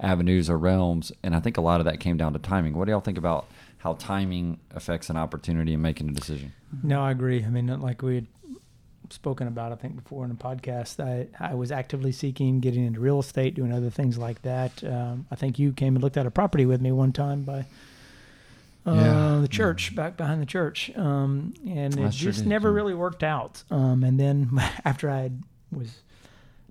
avenues 0.00 0.48
or 0.48 0.58
realms. 0.58 1.12
And 1.22 1.36
I 1.36 1.40
think 1.40 1.58
a 1.58 1.60
lot 1.60 1.80
of 1.80 1.84
that 1.84 2.00
came 2.00 2.16
down 2.16 2.32
to 2.32 2.38
timing. 2.38 2.74
What 2.74 2.86
do 2.86 2.92
y'all 2.92 3.00
think 3.00 3.18
about 3.18 3.46
how 3.78 3.94
timing 3.94 4.58
affects 4.70 5.10
an 5.10 5.16
opportunity 5.16 5.74
and 5.74 5.82
making 5.82 6.08
a 6.08 6.12
decision? 6.12 6.52
No, 6.82 7.02
I 7.02 7.10
agree. 7.10 7.44
I 7.44 7.48
mean, 7.48 7.66
like 7.80 8.02
we 8.02 8.14
had 8.16 8.26
spoken 9.10 9.46
about, 9.48 9.72
I 9.72 9.76
think 9.76 9.96
before 9.96 10.24
in 10.24 10.30
a 10.30 10.34
podcast, 10.34 11.02
I, 11.02 11.28
I 11.38 11.54
was 11.54 11.70
actively 11.72 12.12
seeking 12.12 12.60
getting 12.60 12.84
into 12.86 13.00
real 13.00 13.20
estate, 13.20 13.54
doing 13.54 13.72
other 13.72 13.90
things 13.90 14.18
like 14.18 14.42
that. 14.42 14.82
Um, 14.84 15.26
I 15.30 15.34
think 15.36 15.58
you 15.58 15.72
came 15.72 15.96
and 15.96 16.02
looked 16.02 16.16
at 16.16 16.26
a 16.26 16.30
property 16.30 16.66
with 16.66 16.80
me 16.80 16.92
one 16.92 17.12
time 17.12 17.42
by 17.42 17.66
uh, 18.86 18.94
Yeah. 18.94 19.38
the 19.40 19.48
church, 19.48 19.94
back 19.94 20.16
behind 20.16 20.40
the 20.42 20.46
church, 20.46 20.90
um, 20.96 21.54
and 21.66 21.94
it 21.98 22.14
sure 22.14 22.30
just 22.32 22.40
did, 22.40 22.48
never 22.48 22.70
yeah. 22.70 22.74
really 22.74 22.94
worked 22.94 23.22
out. 23.22 23.62
Um, 23.70 24.02
and 24.04 24.18
then 24.18 24.50
after 24.84 25.10
I 25.10 25.30
was 25.70 26.00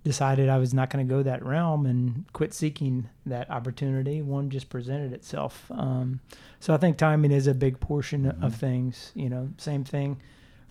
decided 0.03 0.49
I 0.49 0.57
was 0.57 0.73
not 0.73 0.89
going 0.89 1.07
to 1.07 1.09
go 1.13 1.21
that 1.21 1.45
realm 1.45 1.85
and 1.85 2.25
quit 2.33 2.53
seeking 2.55 3.07
that 3.27 3.49
opportunity, 3.51 4.21
one 4.21 4.49
just 4.49 4.67
presented 4.69 5.13
itself. 5.13 5.69
Um, 5.69 6.21
so 6.59 6.73
I 6.73 6.77
think 6.77 6.97
timing 6.97 7.31
is 7.31 7.45
a 7.45 7.53
big 7.53 7.79
portion 7.79 8.25
of 8.41 8.55
things. 8.55 9.11
You 9.13 9.29
know, 9.29 9.49
same 9.57 9.83
thing 9.83 10.19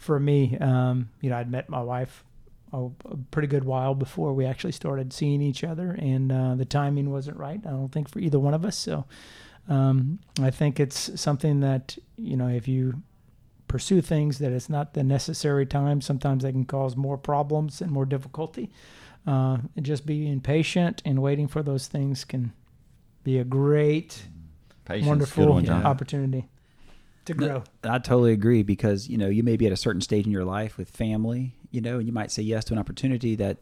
for 0.00 0.18
me. 0.18 0.56
Um, 0.58 1.10
you 1.20 1.30
know, 1.30 1.36
I'd 1.36 1.50
met 1.50 1.68
my 1.68 1.82
wife 1.82 2.24
a, 2.72 2.84
a 2.84 3.16
pretty 3.30 3.48
good 3.48 3.64
while 3.64 3.94
before 3.94 4.32
we 4.32 4.46
actually 4.46 4.72
started 4.72 5.12
seeing 5.12 5.42
each 5.42 5.62
other, 5.62 5.90
and 5.90 6.32
uh, 6.32 6.54
the 6.54 6.64
timing 6.64 7.10
wasn't 7.10 7.36
right. 7.36 7.60
I 7.64 7.70
don't 7.70 7.92
think 7.92 8.08
for 8.08 8.18
either 8.18 8.38
one 8.38 8.54
of 8.54 8.64
us. 8.64 8.76
So 8.76 9.04
um, 9.68 10.18
I 10.40 10.50
think 10.50 10.80
it's 10.80 11.20
something 11.20 11.60
that 11.60 11.98
you 12.16 12.36
know 12.36 12.48
if 12.48 12.66
you 12.66 13.02
pursue 13.68 14.00
things 14.00 14.38
that 14.38 14.52
it's 14.52 14.70
not 14.70 14.94
the 14.94 15.04
necessary 15.04 15.66
time, 15.66 16.00
sometimes 16.00 16.42
they 16.42 16.50
can 16.50 16.64
cause 16.64 16.96
more 16.96 17.18
problems 17.18 17.80
and 17.80 17.90
more 17.92 18.06
difficulty. 18.06 18.70
Uh, 19.26 19.58
and 19.76 19.84
just 19.84 20.06
being 20.06 20.40
patient 20.40 21.02
and 21.04 21.20
waiting 21.20 21.46
for 21.46 21.62
those 21.62 21.86
things 21.86 22.24
can 22.24 22.52
be 23.22 23.38
a 23.38 23.44
great, 23.44 24.24
Patience, 24.86 25.06
wonderful 25.06 25.46
one, 25.48 25.64
John. 25.66 25.84
opportunity 25.84 26.48
to 27.38 27.46
No. 27.46 27.64
I 27.84 27.98
totally 27.98 28.32
agree 28.32 28.62
because 28.62 29.08
you 29.08 29.18
know 29.18 29.28
you 29.28 29.42
may 29.42 29.56
be 29.56 29.66
at 29.66 29.72
a 29.72 29.76
certain 29.76 30.00
stage 30.00 30.26
in 30.26 30.32
your 30.32 30.44
life 30.44 30.76
with 30.76 30.90
family, 30.90 31.54
you 31.70 31.80
know, 31.80 31.98
and 31.98 32.06
you 32.06 32.12
might 32.12 32.30
say 32.30 32.42
yes 32.42 32.64
to 32.66 32.72
an 32.74 32.78
opportunity 32.78 33.34
that 33.36 33.58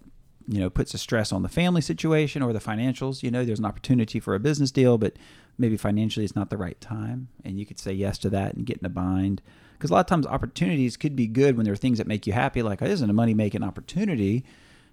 you 0.47 0.61
know 0.61 0.71
puts 0.71 0.95
a 0.95 0.99
stress 0.99 1.33
on 1.33 1.43
the 1.43 1.49
family 1.49 1.81
situation 1.81 2.43
or 2.43 2.53
the 2.53 2.61
financials. 2.61 3.23
You 3.23 3.31
know, 3.31 3.45
there's 3.45 3.59
an 3.59 3.65
opportunity 3.65 4.21
for 4.21 4.35
a 4.35 4.41
business 4.41 4.71
deal, 4.71 4.99
but 4.99 5.15
maybe 5.59 5.77
financially 5.77 6.25
it's 6.25 6.37
not 6.37 6.51
the 6.51 6.57
right 6.57 6.81
time, 6.81 7.29
and 7.45 7.59
you 7.59 7.67
could 7.67 7.79
say 7.79 7.93
yes 7.93 8.19
to 8.19 8.31
that 8.31 8.55
and 8.55 8.67
get 8.67 8.79
in 8.79 8.87
a 8.87 8.91
bind. 8.91 9.43
Because 9.73 9.91
a 9.91 9.95
lot 9.95 10.01
of 10.01 10.07
times 10.07 10.27
opportunities 10.27 10.97
could 10.97 11.15
be 11.15 11.29
good 11.29 11.57
when 11.57 11.65
there 11.65 11.73
are 11.73 11.77
things 11.77 11.99
that 11.99 12.07
make 12.07 12.27
you 12.27 12.33
happy, 12.33 12.63
like 12.63 12.83
oh, 12.83 12.87
this 12.87 12.95
isn't 12.95 13.11
a 13.11 13.15
money 13.15 13.35
making 13.35 13.63
opportunity, 13.63 14.45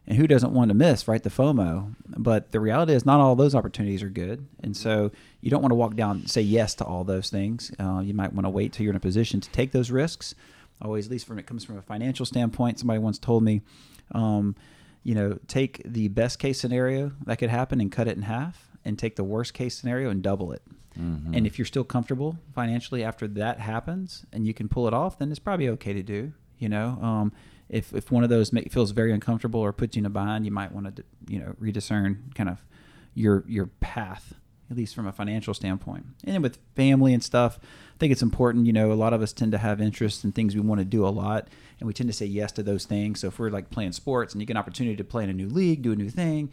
and 0.07 0.17
who 0.17 0.27
doesn't 0.27 0.53
want 0.53 0.69
to 0.69 0.75
miss, 0.75 1.07
right? 1.07 1.21
The 1.23 1.29
FOMO. 1.29 1.95
But 2.17 2.51
the 2.51 2.59
reality 2.59 2.93
is, 2.93 3.05
not 3.05 3.19
all 3.19 3.35
those 3.35 3.55
opportunities 3.55 4.03
are 4.03 4.09
good, 4.09 4.45
and 4.61 4.75
so 4.75 5.11
you 5.41 5.49
don't 5.49 5.61
want 5.61 5.71
to 5.71 5.75
walk 5.75 5.95
down, 5.95 6.27
say 6.27 6.41
yes 6.41 6.75
to 6.75 6.85
all 6.85 7.03
those 7.03 7.29
things. 7.29 7.71
Uh, 7.79 8.01
you 8.03 8.13
might 8.13 8.33
want 8.33 8.45
to 8.45 8.49
wait 8.49 8.73
till 8.73 8.83
you're 8.83 8.93
in 8.93 8.97
a 8.97 8.99
position 8.99 9.41
to 9.41 9.49
take 9.51 9.71
those 9.71 9.91
risks. 9.91 10.35
Always, 10.81 11.05
at 11.05 11.11
least 11.11 11.25
from 11.25 11.39
it 11.39 11.47
comes 11.47 11.63
from 11.63 11.77
a 11.77 11.81
financial 11.81 12.25
standpoint. 12.25 12.79
Somebody 12.79 12.99
once 12.99 13.17
told 13.17 13.43
me, 13.43 13.61
um, 14.11 14.55
you 15.03 15.15
know, 15.15 15.39
take 15.47 15.81
the 15.85 16.07
best 16.09 16.37
case 16.39 16.59
scenario 16.59 17.13
that 17.25 17.37
could 17.37 17.49
happen 17.49 17.79
and 17.79 17.91
cut 17.91 18.07
it 18.07 18.17
in 18.17 18.23
half, 18.23 18.69
and 18.83 18.99
take 18.99 19.15
the 19.15 19.23
worst 19.23 19.53
case 19.53 19.75
scenario 19.75 20.09
and 20.09 20.21
double 20.21 20.51
it. 20.51 20.61
Mhm. 20.99 21.35
And 21.35 21.47
if 21.47 21.57
you're 21.57 21.65
still 21.65 21.83
comfortable 21.83 22.37
financially 22.53 23.03
after 23.03 23.27
that 23.27 23.59
happens 23.59 24.25
and 24.31 24.47
you 24.47 24.53
can 24.53 24.69
pull 24.69 24.87
it 24.87 24.93
off, 24.93 25.17
then 25.17 25.29
it's 25.29 25.39
probably 25.39 25.67
okay 25.69 25.93
to 25.93 26.03
do. 26.03 26.33
You 26.57 26.69
know, 26.69 26.97
um, 27.01 27.33
if 27.69 27.93
if 27.93 28.11
one 28.11 28.23
of 28.23 28.29
those 28.29 28.53
make, 28.53 28.71
feels 28.71 28.91
very 28.91 29.11
uncomfortable 29.11 29.59
or 29.59 29.73
puts 29.73 29.95
you 29.95 30.01
in 30.01 30.05
a 30.05 30.09
bind, 30.09 30.45
you 30.45 30.51
might 30.51 30.71
want 30.71 30.95
to 30.95 31.03
you 31.27 31.39
know 31.39 31.55
rediscern 31.59 32.31
kind 32.35 32.49
of 32.49 32.63
your 33.13 33.43
your 33.47 33.67
path, 33.67 34.35
at 34.69 34.77
least 34.77 34.93
from 34.93 35.07
a 35.07 35.11
financial 35.11 35.53
standpoint. 35.53 36.05
And 36.23 36.35
then 36.35 36.41
with 36.41 36.59
family 36.75 37.13
and 37.13 37.23
stuff, 37.23 37.59
I 37.61 37.97
think 37.97 38.11
it's 38.11 38.21
important. 38.21 38.65
You 38.67 38.73
know, 38.73 38.91
a 38.91 38.93
lot 38.93 39.13
of 39.13 39.21
us 39.21 39.33
tend 39.33 39.51
to 39.53 39.57
have 39.57 39.81
interests 39.81 40.23
in 40.23 40.31
things 40.31 40.55
we 40.55 40.61
want 40.61 40.79
to 40.79 40.85
do 40.85 41.05
a 41.05 41.09
lot, 41.09 41.47
and 41.79 41.87
we 41.87 41.93
tend 41.93 42.09
to 42.09 42.13
say 42.13 42.25
yes 42.25 42.51
to 42.53 42.63
those 42.63 42.85
things. 42.85 43.21
So 43.21 43.27
if 43.27 43.39
we're 43.39 43.49
like 43.49 43.69
playing 43.69 43.93
sports 43.93 44.33
and 44.33 44.41
you 44.41 44.45
get 44.45 44.53
an 44.53 44.57
opportunity 44.57 44.95
to 44.95 45.03
play 45.03 45.23
in 45.23 45.29
a 45.29 45.33
new 45.33 45.49
league, 45.49 45.81
do 45.81 45.91
a 45.91 45.95
new 45.95 46.09
thing, 46.09 46.51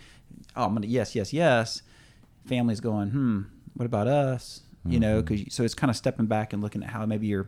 oh, 0.56 0.64
I'm 0.64 0.74
gonna 0.74 0.86
yes, 0.86 1.14
yes, 1.14 1.32
yes. 1.32 1.82
Family's 2.46 2.80
going, 2.80 3.10
hmm, 3.10 3.42
what 3.74 3.86
about 3.86 4.08
us? 4.08 4.62
You 4.84 4.98
know, 4.98 5.22
because 5.22 5.54
so 5.54 5.62
it's 5.62 5.74
kind 5.74 5.90
of 5.90 5.96
stepping 5.96 6.26
back 6.26 6.52
and 6.52 6.60
looking 6.60 6.82
at 6.82 6.90
how 6.90 7.06
maybe 7.06 7.28
your 7.28 7.46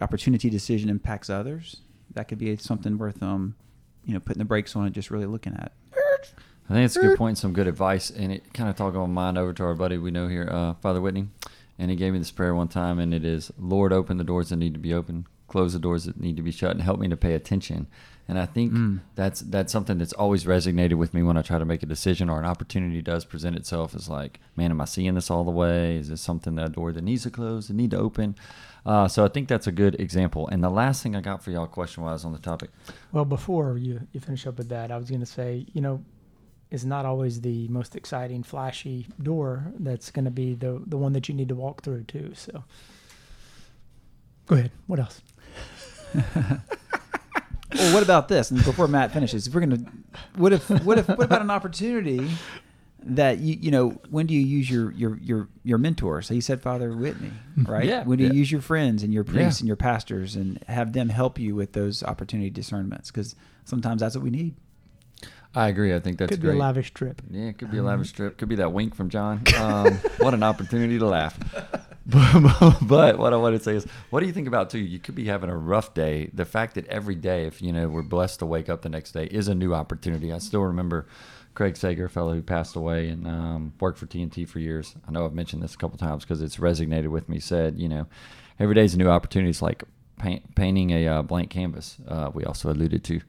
opportunity 0.00 0.48
decision 0.48 0.88
impacts 0.88 1.28
others. 1.28 1.82
That 2.14 2.28
could 2.28 2.38
be 2.38 2.56
something 2.56 2.98
worth 2.98 3.22
um, 3.22 3.54
you 4.04 4.14
know, 4.14 4.20
putting 4.20 4.38
the 4.38 4.44
brakes 4.44 4.74
on 4.76 4.86
and 4.86 4.94
just 4.94 5.10
really 5.10 5.26
looking 5.26 5.54
at. 5.54 5.72
I 6.68 6.72
think 6.74 6.84
it's 6.84 6.96
a 6.96 7.00
good 7.00 7.18
point, 7.18 7.36
some 7.36 7.52
good 7.52 7.66
advice, 7.66 8.10
and 8.10 8.30
it 8.32 8.52
kind 8.54 8.68
of 8.70 8.76
talked 8.76 8.94
my 8.96 9.06
mind 9.06 9.36
over 9.36 9.52
to 9.52 9.64
our 9.64 9.74
buddy 9.74 9.98
we 9.98 10.12
know 10.12 10.28
here, 10.28 10.48
uh, 10.50 10.74
Father 10.74 11.00
Whitney, 11.00 11.26
and 11.80 11.90
he 11.90 11.96
gave 11.96 12.12
me 12.12 12.20
this 12.20 12.30
prayer 12.30 12.54
one 12.54 12.68
time, 12.68 13.00
and 13.00 13.12
it 13.12 13.24
is, 13.24 13.50
Lord, 13.58 13.92
open 13.92 14.18
the 14.18 14.24
doors 14.24 14.50
that 14.50 14.56
need 14.56 14.74
to 14.74 14.78
be 14.78 14.94
open, 14.94 15.26
close 15.48 15.72
the 15.72 15.80
doors 15.80 16.04
that 16.04 16.20
need 16.20 16.36
to 16.36 16.42
be 16.42 16.52
shut, 16.52 16.70
and 16.70 16.82
help 16.82 17.00
me 17.00 17.08
to 17.08 17.16
pay 17.16 17.34
attention. 17.34 17.88
And 18.28 18.38
I 18.38 18.46
think 18.46 18.72
Mm. 18.72 19.00
that's 19.16 19.40
that's 19.40 19.72
something 19.72 19.98
that's 19.98 20.12
always 20.12 20.44
resonated 20.44 20.94
with 20.94 21.12
me 21.12 21.24
when 21.24 21.36
I 21.36 21.42
try 21.42 21.58
to 21.58 21.64
make 21.64 21.82
a 21.82 21.86
decision 21.86 22.30
or 22.30 22.38
an 22.38 22.44
opportunity 22.44 23.02
does 23.02 23.24
present 23.24 23.56
itself. 23.56 23.92
Is 23.92 24.08
like, 24.08 24.38
man, 24.54 24.70
am 24.70 24.80
I 24.80 24.84
seeing 24.84 25.14
this 25.14 25.28
all 25.32 25.42
the 25.42 25.50
way? 25.50 25.96
Is 25.96 26.08
this 26.10 26.20
something 26.20 26.54
that 26.54 26.66
a 26.66 26.68
door 26.68 26.92
that 26.92 27.02
needs 27.02 27.24
to 27.24 27.30
close, 27.30 27.66
that 27.66 27.74
need 27.74 27.90
to 27.90 27.98
open? 27.98 28.36
Uh, 28.84 29.06
so 29.08 29.24
I 29.24 29.28
think 29.28 29.48
that's 29.48 29.66
a 29.66 29.72
good 29.72 30.00
example. 30.00 30.48
And 30.48 30.62
the 30.62 30.70
last 30.70 31.02
thing 31.02 31.14
I 31.14 31.20
got 31.20 31.42
for 31.42 31.50
y'all, 31.50 31.66
question 31.66 32.02
wise, 32.02 32.24
on 32.24 32.32
the 32.32 32.38
topic, 32.38 32.70
Well, 33.12 33.24
before 33.24 33.76
you, 33.76 34.00
you 34.12 34.20
finish 34.20 34.46
up 34.46 34.58
with 34.58 34.68
that, 34.70 34.90
I 34.90 34.96
was 34.96 35.10
going 35.10 35.20
to 35.20 35.26
say, 35.26 35.66
you 35.72 35.80
know, 35.80 36.02
it's 36.70 36.84
not 36.84 37.04
always 37.04 37.40
the 37.40 37.68
most 37.68 37.96
exciting, 37.96 38.42
flashy 38.42 39.06
door 39.22 39.72
that's 39.80 40.10
going 40.10 40.24
to 40.24 40.30
be 40.30 40.54
the 40.54 40.80
the 40.86 40.96
one 40.96 41.12
that 41.14 41.28
you 41.28 41.34
need 41.34 41.48
to 41.48 41.54
walk 41.56 41.82
through 41.82 42.04
too. 42.04 42.32
So, 42.34 42.64
go 44.46 44.54
ahead. 44.54 44.70
What 44.86 45.00
else? 45.00 45.20
well, 46.14 47.94
what 47.94 48.02
about 48.04 48.28
this? 48.28 48.52
And 48.52 48.64
before 48.64 48.86
Matt 48.86 49.12
finishes, 49.12 49.48
if 49.48 49.54
we're 49.54 49.60
gonna, 49.60 49.84
what 50.36 50.52
if, 50.52 50.70
what 50.84 50.98
if, 50.98 51.08
what 51.08 51.24
about 51.24 51.42
an 51.42 51.50
opportunity 51.50 52.30
that 53.04 53.38
you, 53.38 53.56
you 53.60 53.70
know, 53.70 53.90
when 54.10 54.26
do 54.26 54.34
you 54.34 54.40
use 54.40 54.68
your 54.70 54.90
your 54.92 55.16
your 55.18 55.48
your 55.62 55.78
mentors? 55.78 56.26
So 56.26 56.34
you 56.34 56.40
said 56.40 56.60
Father 56.60 56.92
Whitney, 56.92 57.32
right? 57.64 57.84
Yeah. 57.84 58.04
When 58.04 58.18
do 58.18 58.24
you 58.24 58.32
use 58.32 58.50
your 58.52 58.60
friends 58.60 59.02
and 59.02 59.12
your 59.12 59.24
priests 59.24 59.60
Yeah. 59.60 59.62
and 59.62 59.66
your 59.68 59.76
pastors 59.76 60.36
and 60.36 60.62
have 60.68 60.92
them 60.92 61.08
help 61.08 61.38
you 61.38 61.54
with 61.54 61.72
those 61.72 62.02
opportunity 62.02 62.50
discernments? 62.50 63.10
Because 63.10 63.34
sometimes 63.64 64.00
that's 64.00 64.14
what 64.14 64.24
we 64.24 64.30
need. 64.30 64.54
I 65.52 65.66
agree. 65.68 65.92
I 65.94 65.98
think 65.98 66.18
that's 66.18 66.28
Could 66.30 66.40
great. 66.42 66.52
be 66.52 66.56
a 66.58 66.60
lavish 66.60 66.92
trip. 66.94 67.22
Yeah, 67.28 67.46
it 67.46 67.58
could 67.58 67.72
be 67.72 67.78
a 67.78 67.82
lavish 67.82 68.12
trip. 68.12 68.38
Could 68.38 68.48
be 68.48 68.54
that 68.56 68.72
wink 68.72 68.94
from 68.94 69.08
John. 69.08 69.42
Um, 69.58 69.94
what 70.18 70.32
an 70.32 70.42
opportunity 70.44 70.98
to 70.98 71.06
laugh. 71.06 71.38
But, 72.06 72.78
but 72.82 73.18
what 73.18 73.32
I 73.32 73.36
want 73.36 73.56
to 73.56 73.62
say 73.62 73.76
is, 73.76 73.86
what 74.08 74.18
do 74.20 74.26
you 74.26 74.32
think 74.32 74.48
about 74.48 74.70
too? 74.70 74.78
You 74.80 74.98
could 74.98 75.14
be 75.14 75.26
having 75.26 75.48
a 75.48 75.56
rough 75.56 75.94
day. 75.94 76.28
The 76.32 76.44
fact 76.44 76.74
that 76.74 76.86
every 76.88 77.14
day, 77.14 77.46
if 77.46 77.62
you 77.62 77.72
know, 77.72 77.88
we're 77.88 78.02
blessed 78.02 78.40
to 78.40 78.46
wake 78.46 78.68
up 78.68 78.82
the 78.82 78.88
next 78.88 79.12
day, 79.12 79.26
is 79.26 79.46
a 79.46 79.54
new 79.54 79.74
opportunity. 79.74 80.32
I 80.32 80.38
still 80.38 80.62
remember 80.62 81.06
Craig 81.54 81.76
Sager, 81.76 82.06
a 82.06 82.10
fellow 82.10 82.34
who 82.34 82.42
passed 82.42 82.76
away 82.76 83.08
and 83.08 83.26
um, 83.26 83.72
worked 83.80 83.98
for 83.98 84.06
TNT 84.06 84.48
for 84.48 84.58
years. 84.60 84.94
I 85.06 85.10
know 85.10 85.24
I've 85.24 85.34
mentioned 85.34 85.62
this 85.62 85.74
a 85.74 85.78
couple 85.78 85.98
times 85.98 86.24
because 86.24 86.42
it's 86.42 86.56
resonated 86.56 87.08
with 87.08 87.28
me. 87.28 87.40
Said, 87.40 87.78
you 87.78 87.88
know, 87.88 88.06
every 88.58 88.74
day 88.74 88.84
is 88.84 88.94
a 88.94 88.98
new 88.98 89.08
opportunity. 89.08 89.50
It's 89.50 89.62
like 89.62 89.84
paint, 90.18 90.54
painting 90.54 90.90
a 90.90 91.06
uh, 91.08 91.22
blank 91.22 91.50
canvas. 91.50 91.96
Uh, 92.06 92.30
we 92.32 92.44
also 92.44 92.70
alluded 92.70 93.04
to 93.04 93.20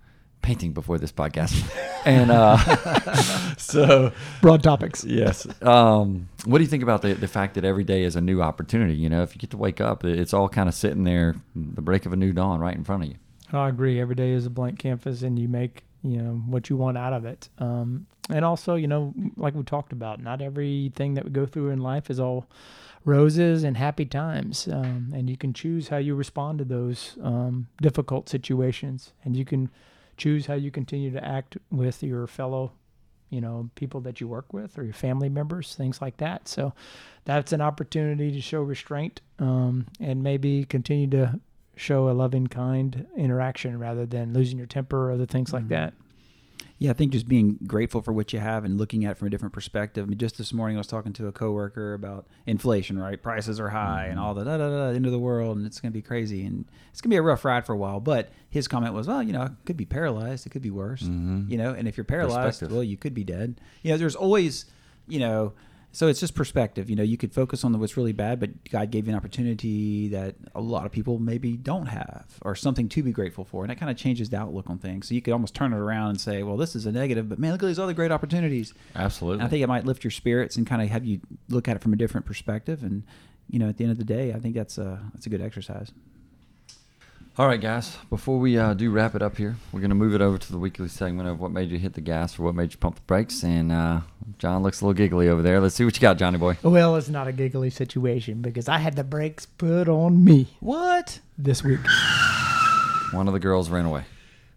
painting 0.42 0.74
before 0.74 0.98
this 0.98 1.12
podcast, 1.12 1.54
and 2.06 2.32
uh, 2.32 2.58
so 3.58 4.12
Broad 4.42 4.64
topics. 4.64 5.04
yes. 5.04 5.46
Um, 5.62 6.30
what 6.46 6.58
do 6.58 6.64
you 6.64 6.70
think 6.70 6.84
about 6.84 7.02
the 7.02 7.14
the 7.14 7.28
fact 7.28 7.56
that 7.56 7.66
every 7.66 7.84
day 7.84 8.04
is 8.04 8.16
a 8.16 8.22
new 8.22 8.42
opportunity? 8.42 8.96
You 8.96 9.10
know, 9.10 9.24
if 9.24 9.36
you 9.36 9.40
get 9.40 9.50
to 9.52 9.58
wake 9.58 9.82
up, 9.82 10.04
it's 10.04 10.34
all 10.34 10.50
kind 10.50 10.70
of 10.70 10.76
sitting 10.76 11.04
there, 11.04 11.36
the 11.56 11.82
break 11.82 12.06
of 12.06 12.14
a 12.14 12.16
new 12.16 12.34
dawn, 12.34 12.60
right 12.60 12.76
in 12.76 12.84
front 12.84 13.04
of 13.04 13.10
you. 13.10 13.16
I 13.54 13.68
agree. 13.70 14.00
Every 14.00 14.16
day 14.16 14.32
is 14.32 14.46
a 14.46 14.50
blank 14.50 14.80
canvas, 14.80 15.22
and 15.22 15.38
you 15.38 15.48
make 15.48 15.84
you 16.04 16.18
know 16.18 16.42
what 16.46 16.70
you 16.70 16.78
want 16.78 16.98
out 16.98 17.14
of 17.14 17.26
it. 17.26 17.50
Um, 17.58 18.08
and 18.30 18.46
also, 18.46 18.76
you 18.76 18.88
know, 18.88 19.14
like 19.36 19.56
we 19.56 19.64
talked 19.64 19.92
about, 19.92 20.22
not 20.22 20.42
everything 20.42 21.16
that 21.16 21.26
we 21.26 21.32
go 21.32 21.46
through 21.46 21.70
in 21.70 21.80
life 21.80 22.10
is 22.10 22.20
all 22.20 22.48
roses 23.04 23.64
and 23.64 23.78
happy 23.78 24.06
times. 24.06 24.68
Um, 24.68 25.12
and 25.14 25.30
you 25.30 25.38
can 25.38 25.54
choose 25.54 25.90
how 25.90 25.98
you 25.98 26.16
respond 26.16 26.60
to 26.60 26.66
those 26.66 27.18
um, 27.22 27.68
difficult 27.82 28.30
situations, 28.30 29.14
and 29.24 29.36
you 29.36 29.46
can 29.46 29.70
choose 30.18 30.46
how 30.46 30.54
you 30.54 30.72
continue 30.72 31.12
to 31.12 31.26
act 31.26 31.58
with 31.72 32.04
your 32.04 32.28
fellow, 32.28 32.72
you 33.30 33.42
know, 33.42 33.70
people 33.76 34.02
that 34.02 34.22
you 34.22 34.28
work 34.28 34.54
with 34.54 34.78
or 34.78 34.84
your 34.84 34.94
family 34.94 35.30
members, 35.30 35.74
things 35.76 36.02
like 36.02 36.18
that. 36.18 36.48
So 36.48 36.74
that's 37.26 37.54
an 37.54 37.62
opportunity 37.62 38.32
to 38.32 38.42
show 38.42 38.62
restraint 38.62 39.22
um, 39.40 39.88
and 40.00 40.22
maybe 40.22 40.66
continue 40.66 41.08
to 41.08 41.40
show 41.76 42.10
a 42.10 42.12
loving, 42.12 42.48
kind 42.48 43.08
interaction 43.16 43.80
rather 43.80 44.06
than 44.06 44.34
losing 44.34 44.58
your 44.58 44.68
temper 44.68 45.10
or 45.10 45.12
other 45.12 45.26
things 45.26 45.52
like 45.54 45.66
Mhm. 45.66 45.70
that. 45.70 45.94
Yeah, 46.78 46.90
I 46.90 46.94
think 46.94 47.12
just 47.12 47.28
being 47.28 47.60
grateful 47.68 48.02
for 48.02 48.12
what 48.12 48.34
you 48.34 48.40
have 48.40 48.66
and 48.66 48.76
looking 48.76 49.06
at 49.06 49.12
it 49.12 49.18
from 49.18 49.28
a 49.28 49.30
different 49.30 49.54
perspective. 49.54 50.04
I 50.04 50.10
mean, 50.10 50.18
just 50.18 50.40
this 50.40 50.52
morning 50.52 50.78
I 50.78 50.80
was 50.80 50.88
talking 50.88 51.14
to 51.14 51.28
a 51.28 51.32
coworker 51.32 51.94
about 51.94 52.26
inflation, 52.48 52.98
right? 52.98 53.22
Prices 53.22 53.60
are 53.60 53.70
high 53.70 54.08
and 54.08 54.18
Mhm. 54.18 54.22
all 54.22 54.34
the 54.34 54.44
da 54.44 54.58
da 54.58 54.68
da 54.70 54.86
end 54.96 55.06
of 55.06 55.12
the 55.12 55.20
world, 55.20 55.58
and 55.58 55.66
it's 55.68 55.80
going 55.80 55.92
to 55.92 55.98
be 55.98 56.02
crazy, 56.02 56.44
and 56.44 56.66
it's 56.92 57.00
going 57.00 57.10
to 57.12 57.14
be 57.14 57.18
a 57.18 57.22
rough 57.22 57.46
ride 57.46 57.68
for 57.68 57.74
a 57.74 57.78
while. 57.78 58.00
But 58.00 58.32
his 58.50 58.68
comment 58.68 58.96
was, 58.96 59.08
well, 59.08 59.22
you 59.22 59.32
know, 59.32 59.42
I 59.42 59.50
could 59.66 59.78
be 59.78 59.86
paralyzed. 59.86 60.48
It 60.48 60.50
could 60.50 60.64
be 60.64 60.72
worse. 60.72 61.04
Mm-hmm. 61.04 61.52
You 61.52 61.58
know, 61.60 61.72
and 61.72 61.88
if 61.88 61.98
you're 61.98 62.04
paralyzed, 62.04 62.64
well, 62.72 62.84
you 62.84 62.98
could 62.98 63.14
be 63.14 63.24
dead. 63.24 63.62
You 63.84 63.92
know, 63.92 63.98
there's 63.98 64.16
always, 64.16 64.66
you 65.08 65.20
know, 65.20 65.54
so 65.92 66.08
it's 66.08 66.20
just 66.20 66.36
perspective. 66.36 66.90
You 66.90 66.96
know, 66.96 67.04
you 67.04 67.18
could 67.18 67.34
focus 67.34 67.64
on 67.64 67.72
the, 67.72 67.78
what's 67.78 67.98
really 67.98 68.14
bad, 68.14 68.40
but 68.40 68.70
God 68.70 68.92
gave 68.92 69.08
you 69.08 69.12
an 69.12 69.18
opportunity 69.18 70.08
that 70.10 70.36
a 70.56 70.62
lot 70.62 70.86
of 70.86 70.92
people 70.92 71.20
maybe 71.20 71.58
don't 71.58 71.88
have, 71.88 72.26
or 72.42 72.56
something 72.56 72.88
to 72.90 73.04
be 73.04 73.12
grateful 73.12 73.44
for, 73.44 73.64
and 73.64 73.70
that 73.70 73.80
kind 73.80 73.92
of 73.92 73.98
changes 73.98 74.30
the 74.30 74.38
outlook 74.38 74.70
on 74.70 74.78
things. 74.78 75.08
So 75.08 75.16
you 75.16 75.22
could 75.22 75.34
almost 75.34 75.54
turn 75.54 75.74
it 75.74 75.78
around 75.78 76.12
and 76.12 76.22
say, 76.22 76.44
well, 76.44 76.58
this 76.58 76.76
is 76.76 76.86
a 76.86 76.92
negative, 76.92 77.28
but 77.30 77.40
man, 77.40 77.52
look 77.52 77.64
at 77.64 77.68
these 77.68 77.80
other 77.80 77.94
great 77.94 78.12
opportunities. 78.12 78.74
Absolutely. 78.96 79.40
And 79.40 79.44
I 79.44 79.50
think 79.50 79.64
it 79.64 79.68
might 79.68 79.86
lift 79.86 80.04
your 80.04 80.12
spirits 80.12 80.56
and 80.56 80.66
kind 80.66 80.82
of 80.82 80.90
have 80.90 81.06
you 81.06 81.22
look 81.50 81.68
at 81.68 81.76
it 81.76 81.82
from 81.82 81.94
a 81.94 81.98
different 81.98 82.26
perspective. 82.26 82.84
And 82.84 83.04
you 83.50 83.60
know, 83.60 83.68
at 83.68 83.78
the 83.78 83.84
end 83.84 83.92
of 83.92 83.98
the 83.98 84.06
day, 84.06 84.34
I 84.34 84.40
think 84.40 84.56
that's 84.56 84.78
a 84.78 85.02
that's 85.14 85.26
a 85.26 85.30
good 85.30 85.42
exercise. 85.42 85.92
All 87.38 87.48
right, 87.48 87.62
guys. 87.62 87.98
Before 88.10 88.38
we 88.40 88.58
uh, 88.58 88.74
do 88.74 88.92
wrap 88.92 89.16
it 89.16 89.22
up 89.22 89.38
here, 89.38 89.56
we're 89.72 89.80
going 89.80 89.90
to 89.90 89.96
move 89.96 90.14
it 90.14 90.22
over 90.22 90.38
to 90.38 90.52
the 90.52 90.58
weekly 90.58 90.90
segment 90.90 91.30
of 91.30 91.40
what 91.40 91.50
made 91.52 91.72
you 91.72 91.80
hit 91.80 91.94
the 91.94 92.02
gas 92.02 92.38
or 92.38 92.44
what 92.44 92.56
made 92.56 92.74
you 92.74 92.78
pump 92.78 92.96
the 92.96 93.02
brakes. 93.04 93.42
And 93.44 93.72
uh, 93.72 94.02
John 94.38 94.64
looks 94.64 94.82
a 94.82 94.86
little 94.86 94.94
giggly 94.98 95.30
over 95.30 95.42
there. 95.42 95.62
Let's 95.62 95.76
see 95.76 95.86
what 95.86 95.96
you 95.96 96.02
got, 96.02 96.18
Johnny 96.18 96.38
boy. 96.38 96.58
Well, 96.62 96.98
it's 96.98 97.08
not 97.10 97.28
a 97.30 97.32
giggly 97.32 97.70
situation 97.70 98.42
because 98.42 98.68
I 98.68 98.80
had 98.80 98.96
the 98.98 99.06
brakes 99.06 99.46
put 99.46 99.88
on 99.88 100.24
me 100.26 100.48
What? 100.60 101.20
this 101.38 101.64
week. 101.64 101.80
One 103.12 103.28
of 103.28 103.34
the 103.34 103.40
girls 103.40 103.70
ran 103.70 103.86
away. 103.86 104.04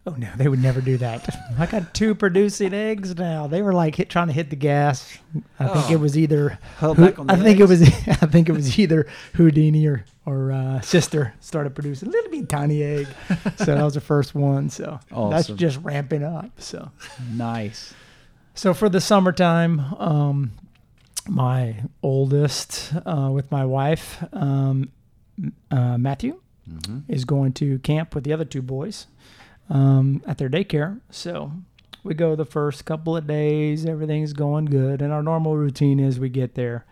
Oh 0.06 0.14
no, 0.18 0.28
they 0.36 0.48
would 0.48 0.62
never 0.62 0.82
do 0.82 0.98
that. 0.98 1.26
I 1.58 1.64
got 1.64 1.94
two 1.94 2.14
producing 2.14 2.74
eggs 2.74 3.16
now. 3.16 3.46
They 3.46 3.62
were 3.62 3.72
like 3.72 3.94
hit, 3.94 4.10
trying 4.10 4.26
to 4.26 4.34
hit 4.34 4.50
the 4.50 4.56
gas. 4.56 5.16
I 5.58 5.66
think 5.68 5.86
Oh. 5.88 5.92
it 5.92 5.96
was 6.00 6.18
either. 6.18 6.58
Held 6.78 6.98
Hu- 6.98 7.06
back 7.06 7.18
on 7.18 7.26
the 7.26 7.32
I 7.32 7.36
think 7.36 7.58
it 7.58 7.66
was. 7.68 7.82
I 8.06 8.26
think 8.26 8.48
it 8.50 8.52
was 8.52 8.78
either 8.78 9.06
Houdini 9.34 9.86
or 9.86 10.04
or 10.26 10.52
uh, 10.52 10.80
sister 10.82 11.32
started 11.40 11.74
producing 11.74 12.08
a 12.08 12.12
little 12.12 12.30
bit 12.30 12.48
tiny 12.50 12.82
egg. 12.82 13.06
so 13.56 13.64
that 13.64 13.82
was 13.82 13.94
the 13.94 14.00
first 14.02 14.34
one. 14.34 14.68
So 14.68 15.00
that's 15.10 15.48
just 15.48 15.78
ramping 15.82 16.22
up. 16.22 16.50
So 16.60 16.90
Nice. 17.32 17.94
so 18.54 18.74
for 18.74 18.88
the 18.90 19.00
summertime, 19.00 19.80
um, 19.98 20.52
my 21.26 21.76
oldest 22.02 22.92
uh, 23.06 23.30
with 23.32 23.50
my 23.50 23.64
wife, 23.64 24.22
um, 24.34 24.90
uh, 25.70 25.96
Matthew, 25.98 26.40
Mm-hmm. 26.66 27.00
is 27.12 27.26
going 27.26 27.52
to 27.52 27.78
camp 27.80 28.14
with 28.14 28.24
the 28.24 28.32
other 28.32 28.46
two 28.46 28.62
boys 28.62 29.06
um, 29.68 30.22
at 30.26 30.38
their 30.38 30.48
daycare. 30.48 31.00
So 31.10 31.52
we 32.02 32.14
go 32.14 32.36
the 32.36 32.44
first 32.44 32.84
couple 32.84 33.16
of 33.16 33.26
days, 33.26 33.86
everything's 33.86 34.32
going 34.32 34.66
good. 34.66 35.00
And 35.02 35.12
our 35.12 35.22
normal 35.22 35.56
routine 35.56 35.98
is 35.98 36.20
we 36.20 36.28
get 36.28 36.54
there. 36.54 36.84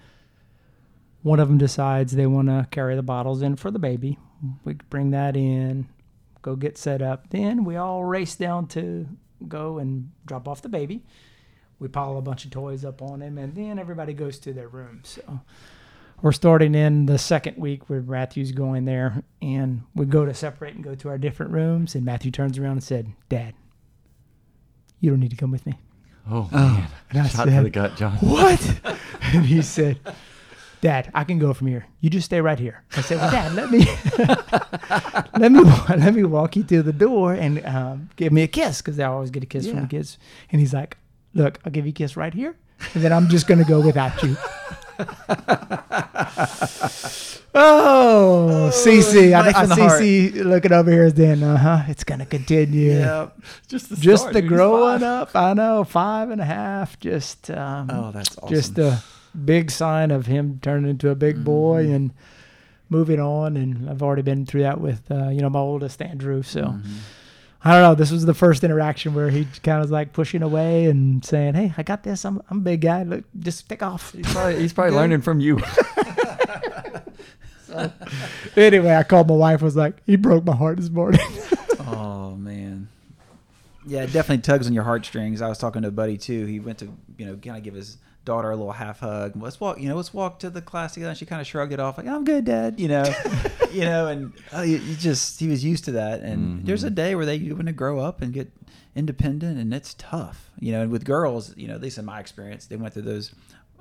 One 1.23 1.39
of 1.39 1.49
them 1.49 1.59
decides 1.59 2.13
they 2.13 2.27
want 2.27 2.49
to 2.49 2.67
carry 2.71 2.97
the 2.97 3.03
bottles 3.03 3.43
in 3.43 3.57
for 3.57 3.71
the 3.71 3.79
baby. 3.79 4.19
We 4.65 4.75
bring 4.91 5.11
that 5.11 5.37
in, 5.37 5.89
go 6.41 6.57
get 6.57 6.77
set 6.77 7.01
up. 7.01 7.31
Then 7.31 7.65
we 7.65 7.77
all 7.77 8.05
race 8.05 8.35
down 8.35 8.67
to 8.69 9.07
go 9.47 9.79
and 9.79 10.11
drop 10.27 10.49
off 10.49 10.63
the 10.63 10.69
baby. 10.69 11.05
We 11.79 11.89
pile 11.89 12.17
a 12.17 12.23
bunch 12.23 12.45
of 12.45 12.51
toys 12.51 12.85
up 12.85 13.03
on 13.03 13.23
him, 13.23 13.39
and 13.39 13.55
then 13.55 13.79
everybody 13.79 14.13
goes 14.15 14.39
to 14.41 14.53
their 14.53 14.69
rooms. 14.69 15.09
So 15.09 15.41
we're 16.23 16.33
starting 16.33 16.75
in 16.75 17.07
the 17.07 17.19
second 17.19 17.57
week 17.59 17.91
where 17.91 18.01
Matthew's 18.01 18.53
going 18.53 18.85
there, 18.85 19.23
and 19.43 19.83
we 19.95 20.07
go 20.07 20.25
to 20.25 20.33
separate 20.33 20.75
and 20.75 20.83
go 20.85 20.95
to 20.95 21.09
our 21.09 21.19
different 21.19 21.53
rooms. 21.53 21.95
And 21.95 22.05
Matthew 22.05 22.31
turns 22.31 22.59
around 22.59 22.73
and 22.73 22.85
said, 22.85 23.13
"Dad, 23.29 23.55
you 25.01 25.11
don't 25.11 25.21
need 25.21 25.31
to 25.33 25.37
come 25.37 25.51
with 25.51 25.67
me." 25.67 25.75
Oh, 26.31 26.49
Oh. 26.53 26.57
man. 26.57 26.87
And 27.11 27.19
I 27.21 27.27
Shot 27.27 27.45
to 27.47 27.51
said, 27.51 27.65
the 27.65 27.71
gut, 27.71 27.97
John. 27.97 28.13
"What?" 28.19 28.81
and 29.35 29.45
he 29.45 29.61
said, 29.63 29.99
"Dad, 30.81 31.11
I 31.15 31.25
can 31.25 31.39
go 31.41 31.53
from 31.53 31.67
here. 31.67 31.87
You 32.01 32.09
just 32.11 32.27
stay 32.27 32.41
right 32.41 32.59
here." 32.59 32.85
I 32.97 33.01
said, 33.01 33.19
"Well, 33.19 33.31
Dad, 33.33 33.55
let 33.55 33.71
me 33.71 33.81
let 35.39 35.51
me 35.53 35.61
let 35.97 36.15
me 36.15 36.23
walk 36.25 36.55
you 36.57 36.63
to 36.65 36.83
the 36.83 36.93
door 36.93 37.33
and 37.35 37.65
um, 37.67 38.11
give 38.17 38.33
me 38.33 38.43
a 38.43 38.49
kiss 38.49 38.81
because 38.81 38.99
I 39.01 39.05
always 39.07 39.31
get 39.31 39.43
a 39.43 39.47
kiss 39.47 39.67
from 39.69 39.81
the 39.81 39.87
kids." 39.89 40.19
And 40.53 40.61
he's 40.61 40.73
like, 40.73 40.97
"Look, 41.35 41.59
I'll 41.65 41.73
give 41.73 41.85
you 41.87 41.91
a 41.91 41.95
kiss 41.95 42.17
right 42.17 42.33
here, 42.33 42.55
and 42.95 43.03
then 43.03 43.13
I'm 43.13 43.29
just 43.29 43.47
gonna 43.49 43.65
go 43.65 43.81
without 43.81 44.23
you." 44.23 44.37
Oh, 47.55 48.71
CC. 48.73 49.35
I, 49.39 49.43
knife 49.51 49.57
I 49.57 49.67
see 49.99 50.31
heart. 50.31 50.47
Looking 50.47 50.73
over 50.73 50.91
here. 50.91 51.11
Then, 51.11 51.43
uh 51.43 51.57
huh, 51.59 51.83
it's 51.89 52.03
gonna 52.05 52.25
continue. 52.27 52.99
Just 53.69 53.91
the, 53.91 53.97
Just 53.97 54.23
start, 54.23 54.33
the 54.35 54.41
dude. 54.41 54.49
Growing 54.49 55.01
five. 55.01 55.03
up. 55.03 55.37
I 55.37 55.53
know, 55.55 55.85
five 55.85 56.31
and 56.31 56.41
a 56.41 56.45
half. 56.47 56.99
Just, 56.99 57.51
um, 57.51 57.91
Oh, 57.93 58.11
that's 58.11 58.37
awesome. 58.39 58.49
just 58.55 58.79
a 58.79 59.03
big 59.45 59.71
sign 59.71 60.11
of 60.11 60.27
him 60.27 60.61
turning 60.63 60.91
into 60.91 61.11
a 61.11 61.15
big 61.15 61.45
boy 61.45 61.87
Mhm. 61.87 61.95
and 61.95 62.11
moving 62.89 63.21
on. 63.21 63.57
And 63.57 63.89
I've 63.91 64.03
already 64.03 64.23
been 64.23 64.47
through 64.47 64.63
that 64.63 64.81
with, 64.81 65.03
uh, 65.11 65.29
you 65.29 65.41
know, 65.43 65.51
my 65.51 65.59
oldest 65.61 66.01
Andrew. 66.01 66.43
So, 66.43 66.63
Mhm. 66.63 66.81
I 67.65 67.73
don't 67.73 67.83
know. 67.83 67.95
This 67.95 68.11
was 68.11 68.25
the 68.25 68.35
first 68.35 68.65
interaction 68.65 69.15
where 69.15 69.31
he 69.31 69.47
kind 69.63 69.79
of 69.79 69.85
was 69.85 69.91
like 69.93 70.13
pushing 70.13 70.43
away 70.43 70.87
and 70.87 71.25
saying, 71.25 71.55
"Hey, 71.55 71.73
I 71.77 71.83
got 71.83 72.03
this. 72.03 72.25
I'm 72.25 72.43
I'm 72.51 72.59
a 72.59 72.61
big 72.63 72.81
guy. 72.81 73.05
Look, 73.05 73.25
just 73.39 73.69
take 73.69 73.83
off." 73.83 74.13
He's 74.13 74.27
probably, 74.33 74.59
he's 74.61 74.73
probably 74.73 74.97
learning 74.97 75.21
from 75.23 75.41
you. 75.41 75.61
Anyway, 78.57 78.95
I 78.95 79.03
called 79.03 79.29
my 79.29 79.35
wife. 79.35 79.63
Was 79.63 79.77
like, 79.77 80.03
"He 80.05 80.17
broke 80.17 80.45
my 80.45 80.55
heart 80.55 80.77
this 80.77 80.91
morning." 80.91 81.21
Oh 81.81 82.37
man. 82.37 82.89
Yeah, 83.87 84.03
it 84.03 84.13
definitely 84.13 84.43
tugs 84.43 84.67
on 84.67 84.73
your 84.75 84.85
heartstrings. 84.85 85.41
I 85.43 85.49
was 85.49 85.59
talking 85.59 85.83
to 85.83 85.89
a 85.89 85.93
buddy 85.93 86.17
too. 86.19 86.45
He 86.47 86.61
went 86.61 86.79
to, 86.79 86.93
you 87.17 87.27
know, 87.27 87.37
kind 87.37 87.57
of 87.57 87.63
give 87.63 87.75
his 87.75 87.97
daughter 88.25 88.51
a 88.51 88.57
little 88.57 88.73
half 88.73 89.01
hug. 89.01 89.33
Let's 89.37 89.61
walk, 89.61 89.81
you 89.81 89.89
know, 89.89 89.97
let's 89.97 90.15
walk 90.15 90.39
to 90.41 90.51
the 90.51 90.63
class 90.63 90.95
together. 90.95 91.11
And 91.11 91.19
she 91.19 91.27
kind 91.27 91.41
of 91.41 91.47
shrugged 91.47 91.73
it 91.73 91.81
off, 91.81 91.99
like, 91.99 92.07
"I'm 92.07 92.25
good, 92.25 92.45
Dad," 92.45 92.79
you 92.79 92.89
know, 92.89 93.05
you 93.73 93.83
know, 93.83 94.09
and 94.09 94.33
you, 94.59 94.79
you 94.79 94.97
just 94.97 95.41
he 95.41 95.49
was 95.49 95.65
used 95.65 95.85
to 95.87 95.93
that. 95.93 96.21
And 96.21 96.65
there's 96.67 96.85
a 96.85 96.91
day 96.91 97.15
where 97.15 97.27
they 97.27 97.39
want 97.39 97.67
to 97.67 97.73
grow 97.73 97.99
up 97.99 98.23
and 98.23 98.33
get 98.33 98.51
independent, 98.95 99.59
and 99.59 99.73
it's 99.73 99.95
tough, 99.95 100.51
you 100.59 100.73
know. 100.73 100.83
And 100.83 100.91
with 100.91 101.05
girls, 101.05 101.57
you 101.57 101.69
know, 101.69 101.75
at 101.75 101.81
least 101.81 101.99
in 101.99 102.05
my 102.05 102.21
experience, 102.21 102.67
they 102.67 102.77
went 102.77 102.95
through 102.95 103.03
those 103.03 103.35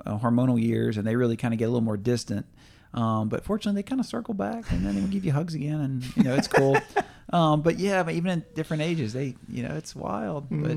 uh, 0.05 0.17
hormonal 0.17 0.61
years, 0.61 0.97
and 0.97 1.05
they 1.05 1.15
really 1.15 1.37
kind 1.37 1.53
of 1.53 1.57
get 1.57 1.65
a 1.65 1.69
little 1.69 1.81
more 1.81 1.97
distant. 1.97 2.45
Um, 2.93 3.29
but 3.29 3.45
fortunately, 3.45 3.81
they 3.81 3.87
kind 3.87 4.01
of 4.01 4.05
circle 4.05 4.33
back, 4.33 4.69
and 4.71 4.85
then 4.85 4.95
they 4.95 5.01
will 5.01 5.07
give 5.07 5.23
you 5.23 5.31
hugs 5.31 5.55
again, 5.55 5.79
and 5.79 6.17
you 6.17 6.23
know, 6.23 6.35
it's 6.35 6.47
cool. 6.47 6.77
um, 7.33 7.61
but 7.61 7.79
yeah, 7.79 8.03
but 8.03 8.15
even 8.15 8.31
in 8.31 8.45
different 8.53 8.83
ages, 8.83 9.13
they, 9.13 9.35
you 9.47 9.63
know, 9.63 9.75
it's 9.75 9.95
wild. 9.95 10.47
But 10.49 10.71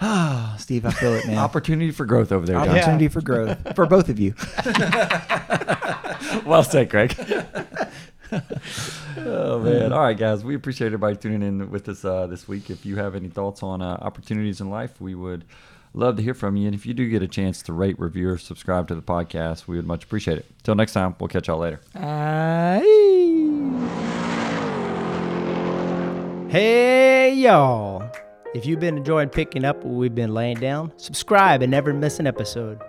ah, 0.00 0.56
Steve, 0.58 0.86
I 0.86 0.90
feel 0.90 1.14
it, 1.14 1.26
man. 1.26 1.38
Opportunity 1.38 1.90
for 1.90 2.04
growth 2.04 2.32
over 2.32 2.46
there, 2.46 2.56
John. 2.56 2.68
Opportunity 2.68 3.08
for 3.08 3.20
growth 3.20 3.58
for 3.76 3.86
both 3.86 4.08
of 4.08 4.18
you. 4.18 4.34
Well 6.44 6.62
said, 6.62 6.90
Craig. 6.90 7.14
oh 9.18 9.58
man! 9.58 9.92
All 9.92 10.00
right, 10.00 10.16
guys. 10.16 10.44
We 10.44 10.54
appreciate 10.54 10.86
everybody 10.86 11.16
tuning 11.16 11.42
in 11.42 11.70
with 11.70 11.88
us 11.88 12.04
uh, 12.04 12.26
this 12.28 12.46
week. 12.46 12.70
If 12.70 12.86
you 12.86 12.96
have 12.96 13.16
any 13.16 13.28
thoughts 13.28 13.62
on 13.62 13.82
uh, 13.82 13.98
opportunities 14.00 14.60
in 14.60 14.70
life, 14.70 15.00
we 15.00 15.14
would 15.14 15.44
love 15.92 16.16
to 16.16 16.22
hear 16.22 16.34
from 16.34 16.56
you. 16.56 16.66
And 16.66 16.74
if 16.74 16.86
you 16.86 16.94
do 16.94 17.08
get 17.08 17.22
a 17.22 17.28
chance 17.28 17.62
to 17.62 17.72
rate, 17.72 17.98
review, 17.98 18.30
or 18.30 18.38
subscribe 18.38 18.86
to 18.88 18.94
the 18.94 19.02
podcast, 19.02 19.66
we 19.66 19.76
would 19.76 19.86
much 19.86 20.04
appreciate 20.04 20.38
it. 20.38 20.46
Till 20.62 20.76
next 20.76 20.92
time, 20.92 21.16
we'll 21.18 21.28
catch 21.28 21.48
y'all 21.48 21.58
later. 21.58 21.80
Hey, 26.50 27.32
y'all. 27.34 27.99
If 28.52 28.66
you've 28.66 28.80
been 28.80 28.96
enjoying 28.96 29.28
picking 29.28 29.64
up 29.64 29.76
what 29.84 29.94
we've 29.94 30.14
been 30.14 30.34
laying 30.34 30.58
down, 30.58 30.92
subscribe 30.96 31.62
and 31.62 31.70
never 31.70 31.94
miss 31.94 32.18
an 32.18 32.26
episode. 32.26 32.80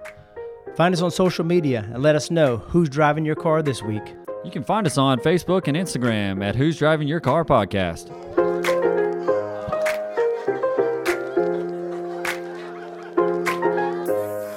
Find 0.76 0.92
us 0.92 1.02
on 1.02 1.12
social 1.12 1.46
media 1.46 1.88
and 1.94 2.02
let 2.02 2.16
us 2.16 2.32
know 2.32 2.58
who's 2.58 2.90
driving 2.90 3.26
your 3.26 3.36
car 3.36 3.62
this 3.62 3.84
week. 3.84 4.16
You 4.44 4.50
can 4.50 4.64
find 4.64 4.88
us 4.88 4.98
on 4.98 5.20
Facebook 5.20 5.68
and 5.68 5.78
Instagram 5.78 6.44
at 6.44 6.56
Who's 6.56 6.80
Driving 6.80 7.08
Your 7.08 7.20
Car 7.20 7.46
Podcast. 7.46 8.08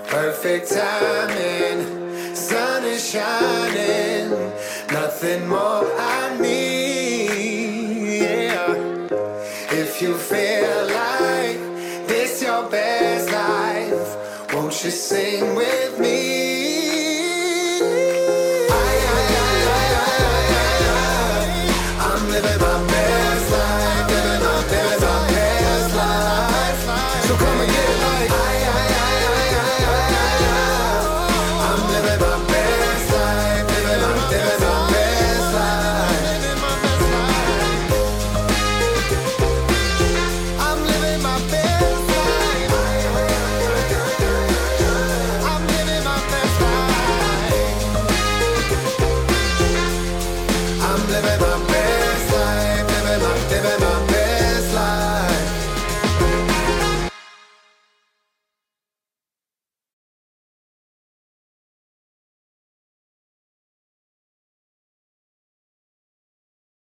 Perfect 0.08 0.70
timing, 0.70 2.34
sun 2.34 2.84
is 2.84 3.10
shining, 3.10 4.30
nothing 4.90 5.46
more 5.48 5.84
I 5.98 6.38
need. 6.40 8.20
Yeah. 8.22 8.72
If 9.70 10.00
you 10.00 10.14
feel 10.16 10.53
you 14.84 14.90
sing 14.90 15.54
with 15.54 15.98
me? 15.98 16.43